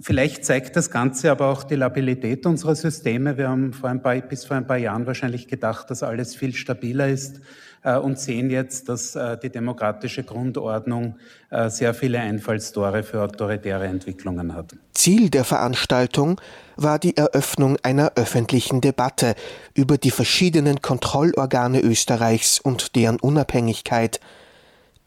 Vielleicht 0.00 0.44
zeigt 0.44 0.76
das 0.76 0.90
Ganze 0.90 1.30
aber 1.30 1.46
auch 1.46 1.62
die 1.62 1.76
Labilität 1.76 2.44
unserer 2.44 2.74
Systeme. 2.74 3.38
Wir 3.38 3.48
haben 3.48 3.72
vor 3.72 3.88
ein 3.88 4.02
paar, 4.02 4.20
bis 4.20 4.44
vor 4.44 4.56
ein 4.58 4.66
paar 4.66 4.76
Jahren 4.76 5.06
wahrscheinlich 5.06 5.48
gedacht, 5.48 5.88
dass 5.88 6.02
alles 6.02 6.34
viel 6.34 6.52
stabiler 6.52 7.08
ist 7.08 7.40
und 7.84 8.18
sehen 8.18 8.50
jetzt, 8.50 8.88
dass 8.88 9.16
äh, 9.16 9.36
die 9.38 9.50
demokratische 9.50 10.22
Grundordnung 10.22 11.16
äh, 11.50 11.68
sehr 11.68 11.94
viele 11.94 12.20
Einfallstore 12.20 13.02
für 13.02 13.22
autoritäre 13.22 13.86
Entwicklungen 13.86 14.54
hat. 14.54 14.76
Ziel 14.94 15.30
der 15.30 15.44
Veranstaltung 15.44 16.40
war 16.76 16.98
die 16.98 17.16
Eröffnung 17.16 17.76
einer 17.82 18.12
öffentlichen 18.14 18.80
Debatte 18.80 19.34
über 19.74 19.98
die 19.98 20.12
verschiedenen 20.12 20.80
Kontrollorgane 20.80 21.80
Österreichs 21.80 22.60
und 22.60 22.94
deren 22.94 23.18
Unabhängigkeit. 23.18 24.20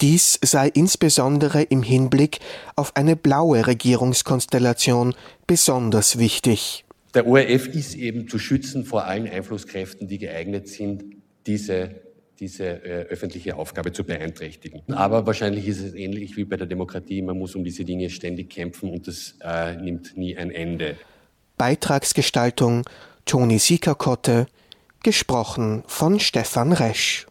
Dies 0.01 0.37
sei 0.43 0.67
insbesondere 0.67 1.61
im 1.63 1.81
Hinblick 1.81 2.39
auf 2.75 2.95
eine 2.97 3.15
blaue 3.15 3.65
Regierungskonstellation 3.65 5.15
besonders 5.47 6.19
wichtig. 6.19 6.83
Der 7.13 7.25
ORF 7.25 7.67
ist 7.67 7.95
eben 7.95 8.27
zu 8.27 8.37
schützen 8.37 8.83
vor 8.83 9.05
allen 9.05 9.25
Einflusskräften, 9.25 10.09
die 10.09 10.17
geeignet 10.17 10.67
sind, 10.67 11.05
diese 11.47 12.04
diese 12.39 12.65
äh, 12.83 13.05
öffentliche 13.07 13.55
Aufgabe 13.55 13.91
zu 13.91 14.03
beeinträchtigen. 14.03 14.81
Aber 14.93 15.25
wahrscheinlich 15.25 15.67
ist 15.67 15.81
es 15.81 15.93
ähnlich 15.93 16.37
wie 16.37 16.45
bei 16.45 16.57
der 16.57 16.67
Demokratie, 16.67 17.21
man 17.21 17.37
muss 17.37 17.55
um 17.55 17.63
diese 17.63 17.83
Dinge 17.83 18.09
ständig 18.09 18.49
kämpfen 18.49 18.89
und 18.89 19.07
das 19.07 19.35
äh, 19.41 19.75
nimmt 19.75 20.17
nie 20.17 20.37
ein 20.37 20.51
Ende. 20.51 20.97
Beitragsgestaltung 21.57 22.83
Toni 23.25 23.57
Siekerkotte, 23.57 24.45
gesprochen 25.03 25.83
von 25.87 26.19
Stefan 26.19 26.73
Resch. 26.73 27.25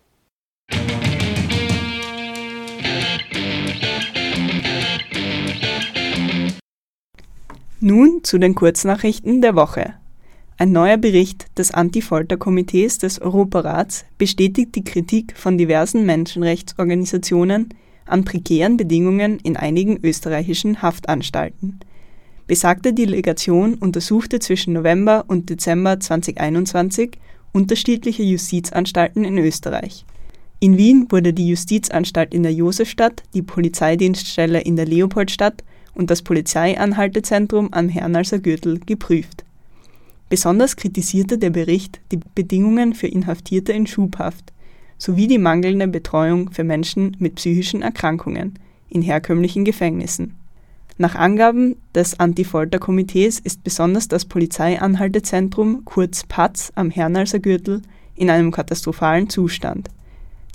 Nun 7.80 8.24
zu 8.24 8.38
den 8.38 8.54
Kurznachrichten 8.54 9.42
der 9.42 9.54
Woche. 9.54 9.94
Ein 10.56 10.70
neuer 10.70 10.98
Bericht 10.98 11.46
des 11.58 11.72
Anti-Folter-Komitees 11.72 12.98
des 12.98 13.20
Europarats 13.20 14.04
bestätigt 14.18 14.76
die 14.76 14.84
Kritik 14.84 15.36
von 15.36 15.58
diversen 15.58 16.06
Menschenrechtsorganisationen 16.06 17.70
an 18.06 18.24
prekären 18.24 18.76
Bedingungen 18.76 19.40
in 19.40 19.56
einigen 19.56 19.98
österreichischen 20.04 20.80
Haftanstalten. 20.80 21.80
Besagte 22.46 22.92
Delegation 22.92 23.74
untersuchte 23.74 24.38
zwischen 24.38 24.74
November 24.74 25.24
und 25.26 25.50
Dezember 25.50 25.98
2021 25.98 27.18
unterschiedliche 27.52 28.22
Justizanstalten 28.22 29.24
in 29.24 29.38
Österreich. 29.38 30.04
In 30.60 30.78
Wien 30.78 31.08
wurde 31.10 31.32
die 31.32 31.48
Justizanstalt 31.48 32.32
in 32.32 32.44
der 32.44 32.52
Josefstadt, 32.52 33.24
die 33.34 33.42
Polizeidienststelle 33.42 34.60
in 34.60 34.76
der 34.76 34.86
Leopoldstadt 34.86 35.64
und 35.94 36.10
das 36.10 36.22
Polizeianhaltezentrum 36.22 37.72
am 37.72 37.88
Hernalser 37.88 38.38
Gürtel 38.38 38.78
geprüft. 38.78 39.43
Besonders 40.28 40.76
kritisierte 40.76 41.38
der 41.38 41.50
Bericht 41.50 42.00
die 42.10 42.20
Bedingungen 42.34 42.94
für 42.94 43.06
Inhaftierte 43.06 43.72
in 43.72 43.86
Schubhaft 43.86 44.52
sowie 44.98 45.26
die 45.26 45.38
mangelnde 45.38 45.88
Betreuung 45.88 46.50
für 46.50 46.64
Menschen 46.64 47.16
mit 47.18 47.36
psychischen 47.36 47.82
Erkrankungen 47.82 48.58
in 48.88 49.02
herkömmlichen 49.02 49.64
Gefängnissen. 49.64 50.36
Nach 50.96 51.16
Angaben 51.16 51.76
des 51.94 52.20
Anti-Folter-Komitees 52.20 53.40
ist 53.40 53.64
besonders 53.64 54.06
das 54.06 54.24
Polizeianhaltezentrum 54.26 55.84
kurz 55.84 56.22
PATZ 56.22 56.72
am 56.76 56.90
Hernalser 56.90 57.40
Gürtel 57.40 57.82
in 58.14 58.30
einem 58.30 58.52
katastrophalen 58.52 59.28
Zustand. 59.28 59.88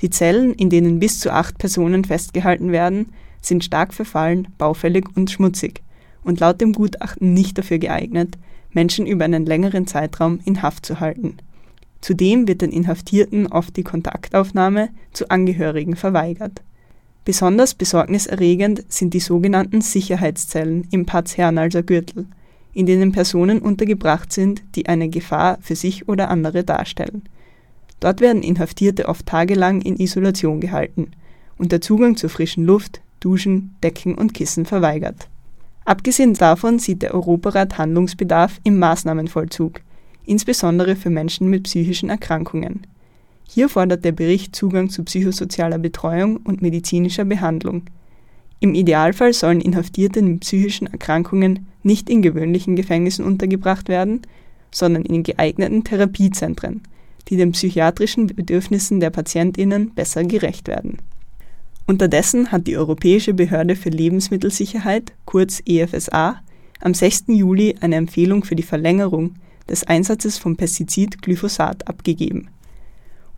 Die 0.02 0.10
Zellen, 0.10 0.54
in 0.54 0.70
denen 0.70 1.00
bis 1.00 1.20
zu 1.20 1.34
acht 1.34 1.58
Personen 1.58 2.06
festgehalten 2.06 2.72
werden, 2.72 3.08
sind 3.42 3.66
stark 3.66 3.94
verfallen, 3.94 4.48
baufällig 4.58 5.06
und 5.16 5.30
schmutzig 5.30 5.82
und 6.24 6.40
laut 6.40 6.62
dem 6.62 6.72
Gutachten 6.72 7.34
nicht 7.34 7.58
dafür 7.58 7.78
geeignet, 7.78 8.38
Menschen 8.74 9.06
über 9.06 9.26
einen 9.26 9.46
längeren 9.46 9.88
Zeitraum 9.88 10.40
in 10.46 10.62
Haft 10.62 10.86
zu 10.86 11.00
halten. 11.00 11.38
Zudem 12.02 12.48
wird 12.48 12.62
den 12.62 12.72
Inhaftierten 12.72 13.48
oft 13.48 13.76
die 13.76 13.84
Kontaktaufnahme 13.84 14.90
zu 15.12 15.30
Angehörigen 15.30 15.96
verweigert. 15.96 16.62
Besonders 17.26 17.74
besorgniserregend 17.74 18.86
sind 18.88 19.14
die 19.14 19.20
sogenannten 19.20 19.82
Sicherheitszellen 19.82 20.88
im 20.92 21.06
Paz-Hernalser 21.06 21.84
Gürtel, 21.84 22.26
in 22.74 22.86
denen 22.86 23.12
Personen 23.12 23.60
untergebracht 23.60 24.32
sind, 24.32 24.64
die 24.76 24.88
eine 24.88 25.10
Gefahr 25.10 25.58
für 25.62 25.76
sich 25.76 26.08
oder 26.08 26.30
andere 26.30 26.64
darstellen. 26.64 27.24
Dort 28.00 28.22
werden 28.22 28.44
Inhaftierte 28.44 29.10
oft 29.10 29.26
tagelang 29.26 29.82
in 29.82 29.98
Isolation 29.98 30.62
gehalten 30.62 31.12
und 31.58 31.72
der 31.72 31.82
Zugang 31.82 32.16
zur 32.16 32.30
frischen 32.30 32.64
Luft, 32.64 33.02
Duschen, 33.20 33.76
Decken 33.84 34.16
und 34.16 34.34
Kissen 34.34 34.66
verweigert. 34.66 35.28
Abgesehen 35.90 36.36
davon 36.36 36.78
sieht 36.78 37.02
der 37.02 37.16
Europarat 37.16 37.80
Handlungsbedarf 37.80 38.60
im 38.64 38.78
Maßnahmenvollzug, 38.78 39.82
insbesondere 40.24 40.96
für 40.96 41.10
Menschen 41.10 41.50
mit 41.50 41.64
psychischen 41.64 42.12
Erkrankungen. 42.12 42.86
Hier 43.48 43.70
fordert 43.70 44.06
der 44.06 44.12
Bericht 44.12 44.56
Zugang 44.56 44.92
zu 44.92 45.04
psychosozialer 45.04 45.80
Betreuung 45.80 46.38
und 46.44 46.62
medizinischer 46.62 47.26
Behandlung. 47.26 47.86
Im 48.60 48.76
Idealfall 48.76 49.34
sollen 49.34 49.62
Inhaftierte 49.62 50.22
mit 50.22 50.42
psychischen 50.42 50.86
Erkrankungen 50.86 51.66
nicht 51.82 52.08
in 52.08 52.22
gewöhnlichen 52.22 52.76
Gefängnissen 52.76 53.26
untergebracht 53.26 53.90
werden, 53.90 54.22
sondern 54.70 55.06
in 55.06 55.24
geeigneten 55.24 55.84
Therapiezentren, 55.84 56.84
die 57.30 57.36
den 57.36 57.54
psychiatrischen 57.54 58.28
Bedürfnissen 58.28 59.00
der 59.00 59.10
Patientinnen 59.10 59.96
besser 59.96 60.24
gerecht 60.24 60.68
werden. 60.68 61.00
Unterdessen 61.90 62.52
hat 62.52 62.68
die 62.68 62.78
Europäische 62.78 63.34
Behörde 63.34 63.76
für 63.76 63.90
Lebensmittelsicherheit, 63.90 65.12
kurz 65.26 65.60
EFSA, 65.66 66.40
am 66.82 66.94
6. 66.94 67.24
Juli 67.30 67.78
eine 67.82 67.96
Empfehlung 67.96 68.44
für 68.44 68.56
die 68.56 68.62
Verlängerung 68.62 69.34
des 69.68 69.86
Einsatzes 69.86 70.38
vom 70.38 70.56
Pestizid 70.56 71.24
Glyphosat 71.24 71.88
abgegeben. 71.88 72.50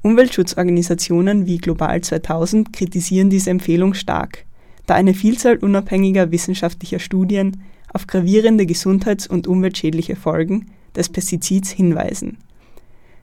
Umweltschutzorganisationen 0.01 1.45
wie 1.45 1.59
Global 1.59 2.01
2000 2.01 2.73
kritisieren 2.73 3.29
diese 3.29 3.51
Empfehlung 3.51 3.93
stark, 3.93 4.43
da 4.85 4.95
eine 4.95 5.13
Vielzahl 5.13 5.55
unabhängiger 5.55 6.31
wissenschaftlicher 6.31 6.99
Studien 6.99 7.63
auf 7.93 8.05
gravierende 8.05 8.65
gesundheits- 8.65 9.27
und 9.27 9.47
umweltschädliche 9.47 10.17
Folgen 10.17 10.65
des 10.93 11.07
Pestizids 11.07 11.69
hinweisen. 11.71 12.37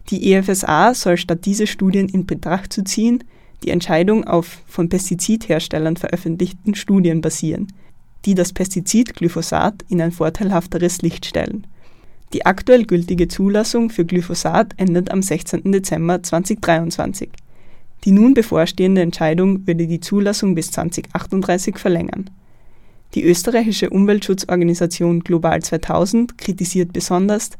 Die 0.08 0.32
EFSA 0.32 0.94
soll 0.94 1.18
statt 1.18 1.44
diese 1.44 1.66
Studien 1.66 2.08
in 2.08 2.24
Betracht 2.24 2.72
zu 2.72 2.82
ziehen, 2.82 3.24
die 3.64 3.70
Entscheidung 3.70 4.24
auf 4.24 4.62
von 4.66 4.88
Pestizidherstellern 4.88 5.96
veröffentlichten 5.96 6.74
Studien 6.74 7.20
basieren, 7.20 7.68
die 8.24 8.34
das 8.34 8.52
Pestizid 8.52 9.14
Glyphosat 9.14 9.84
in 9.88 10.00
ein 10.00 10.12
vorteilhafteres 10.12 11.02
Licht 11.02 11.26
stellen. 11.26 11.66
Die 12.32 12.44
aktuell 12.44 12.84
gültige 12.84 13.28
Zulassung 13.28 13.90
für 13.90 14.04
Glyphosat 14.04 14.74
endet 14.76 15.10
am 15.10 15.22
16. 15.22 15.72
Dezember 15.72 16.22
2023. 16.22 17.30
Die 18.04 18.12
nun 18.12 18.34
bevorstehende 18.34 19.00
Entscheidung 19.00 19.66
würde 19.66 19.86
die 19.86 20.00
Zulassung 20.00 20.54
bis 20.54 20.70
2038 20.70 21.78
verlängern. 21.78 22.30
Die 23.14 23.24
österreichische 23.24 23.90
Umweltschutzorganisation 23.90 25.20
Global 25.20 25.62
2000 25.62 26.36
kritisiert 26.36 26.92
besonders, 26.92 27.50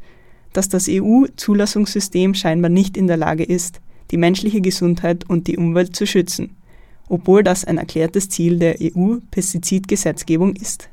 dass 0.53 0.69
das 0.69 0.87
EU-Zulassungssystem 0.87 2.35
scheinbar 2.35 2.69
nicht 2.69 2.95
in 2.95 3.07
der 3.07 3.17
Lage 3.17 3.43
ist, 3.43 3.81
die 4.11 4.17
menschliche 4.17 4.61
Gesundheit 4.61 5.29
und 5.29 5.47
die 5.47 5.57
Umwelt 5.57 5.95
zu 5.95 6.05
schützen, 6.05 6.55
obwohl 7.07 7.43
das 7.43 7.65
ein 7.65 7.77
erklärtes 7.77 8.29
Ziel 8.29 8.59
der 8.59 8.77
EU-Pestizidgesetzgebung 8.81 10.55
ist. 10.55 10.89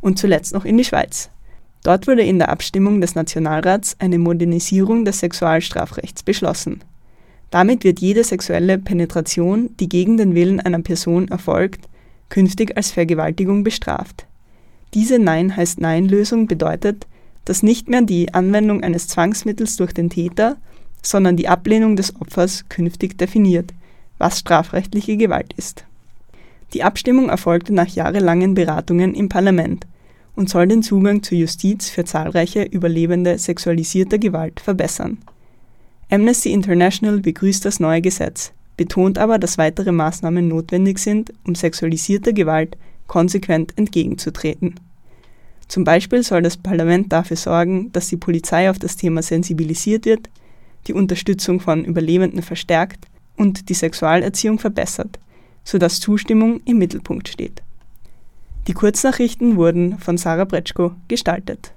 Und 0.00 0.18
zuletzt 0.18 0.52
noch 0.52 0.64
in 0.64 0.76
die 0.76 0.84
Schweiz. 0.84 1.30
Dort 1.84 2.06
wurde 2.06 2.22
in 2.22 2.38
der 2.38 2.48
Abstimmung 2.48 3.00
des 3.00 3.14
Nationalrats 3.14 3.96
eine 3.98 4.18
Modernisierung 4.18 5.04
des 5.04 5.18
Sexualstrafrechts 5.18 6.22
beschlossen. 6.22 6.82
Damit 7.50 7.84
wird 7.84 8.00
jede 8.00 8.24
sexuelle 8.24 8.78
Penetration, 8.78 9.70
die 9.78 9.88
gegen 9.88 10.16
den 10.16 10.34
Willen 10.34 10.60
einer 10.60 10.80
Person 10.80 11.28
erfolgt, 11.28 11.88
künftig 12.28 12.76
als 12.76 12.92
Vergewaltigung 12.92 13.62
bestraft. 13.62 14.26
Diese 14.94 15.18
Nein 15.18 15.56
heißt 15.56 15.80
Nein-Lösung 15.80 16.46
bedeutet, 16.46 17.06
dass 17.44 17.62
nicht 17.62 17.88
mehr 17.88 18.02
die 18.02 18.32
Anwendung 18.32 18.82
eines 18.82 19.08
Zwangsmittels 19.08 19.76
durch 19.76 19.92
den 19.92 20.08
Täter, 20.08 20.56
sondern 21.02 21.36
die 21.36 21.48
Ablehnung 21.48 21.96
des 21.96 22.14
Opfers 22.20 22.68
künftig 22.68 23.18
definiert, 23.18 23.72
was 24.18 24.38
strafrechtliche 24.38 25.16
Gewalt 25.16 25.52
ist. 25.56 25.84
Die 26.72 26.84
Abstimmung 26.84 27.28
erfolgte 27.28 27.74
nach 27.74 27.88
jahrelangen 27.88 28.54
Beratungen 28.54 29.14
im 29.14 29.28
Parlament 29.28 29.86
und 30.34 30.48
soll 30.48 30.66
den 30.66 30.82
Zugang 30.82 31.22
zur 31.22 31.38
Justiz 31.38 31.90
für 31.90 32.04
zahlreiche 32.04 32.62
Überlebende 32.62 33.36
sexualisierter 33.36 34.18
Gewalt 34.18 34.60
verbessern. 34.60 35.18
Amnesty 36.10 36.52
International 36.52 37.20
begrüßt 37.20 37.64
das 37.64 37.80
neue 37.80 38.00
Gesetz, 38.00 38.52
betont 38.76 39.18
aber, 39.18 39.38
dass 39.38 39.58
weitere 39.58 39.92
Maßnahmen 39.92 40.48
notwendig 40.48 40.98
sind, 40.98 41.32
um 41.44 41.54
sexualisierter 41.54 42.32
Gewalt 42.32 42.76
konsequent 43.06 43.76
entgegenzutreten. 43.76 44.74
Zum 45.68 45.84
Beispiel 45.84 46.22
soll 46.22 46.42
das 46.42 46.56
Parlament 46.56 47.12
dafür 47.12 47.36
sorgen, 47.36 47.90
dass 47.92 48.08
die 48.08 48.16
Polizei 48.16 48.70
auf 48.70 48.78
das 48.78 48.96
Thema 48.96 49.22
sensibilisiert 49.22 50.04
wird, 50.04 50.28
die 50.86 50.92
Unterstützung 50.92 51.60
von 51.60 51.84
Überlebenden 51.84 52.42
verstärkt 52.42 53.06
und 53.36 53.68
die 53.68 53.74
Sexualerziehung 53.74 54.58
verbessert, 54.58 55.18
sodass 55.64 56.00
Zustimmung 56.00 56.60
im 56.64 56.78
Mittelpunkt 56.78 57.28
steht. 57.28 57.62
Die 58.68 58.74
Kurznachrichten 58.74 59.56
wurden 59.56 59.98
von 59.98 60.18
Sarah 60.18 60.44
Bretschko 60.44 60.92
gestaltet. 61.08 61.72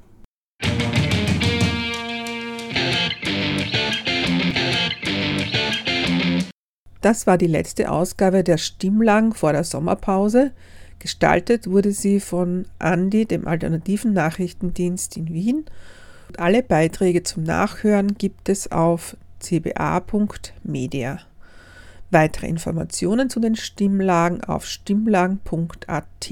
Das 7.01 7.27
war 7.27 7.37
die 7.37 7.47
letzte 7.47 7.91
Ausgabe 7.91 8.43
der 8.43 8.57
Stimmlang 8.57 9.35
vor 9.35 9.53
der 9.53 9.63
Sommerpause. 9.63 10.53
Gestaltet 10.97 11.69
wurde 11.69 11.91
sie 11.91 12.19
von 12.19 12.65
Andi, 12.79 13.25
dem 13.25 13.47
alternativen 13.47 14.13
Nachrichtendienst 14.13 15.15
in 15.17 15.31
Wien 15.31 15.65
alle 16.39 16.63
Beiträge 16.63 17.23
zum 17.23 17.43
Nachhören 17.43 18.15
gibt 18.17 18.49
es 18.49 18.71
auf 18.71 19.17
cba.media. 19.39 21.19
Weitere 22.11 22.47
Informationen 22.47 23.29
zu 23.29 23.39
den 23.39 23.55
Stimmlagen 23.55 24.43
auf 24.43 24.65
stimmlagen.at. 24.65 26.31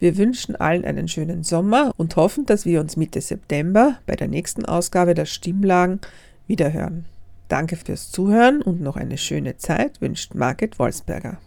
Wir 0.00 0.16
wünschen 0.16 0.56
allen 0.56 0.84
einen 0.84 1.08
schönen 1.08 1.42
Sommer 1.42 1.92
und 1.96 2.16
hoffen, 2.16 2.46
dass 2.46 2.64
wir 2.64 2.80
uns 2.80 2.96
Mitte 2.96 3.20
September 3.20 3.98
bei 4.06 4.14
der 4.14 4.28
nächsten 4.28 4.64
Ausgabe 4.64 5.14
der 5.14 5.26
Stimmlagen 5.26 6.00
wiederhören. 6.46 7.04
Danke 7.48 7.76
fürs 7.76 8.10
Zuhören 8.10 8.62
und 8.62 8.80
noch 8.80 8.96
eine 8.96 9.18
schöne 9.18 9.56
Zeit 9.56 10.00
wünscht 10.00 10.34
Margit 10.34 10.78
Wolfsberger. 10.78 11.38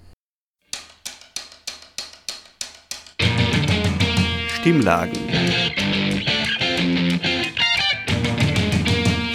Stimmlagen. 4.62 5.17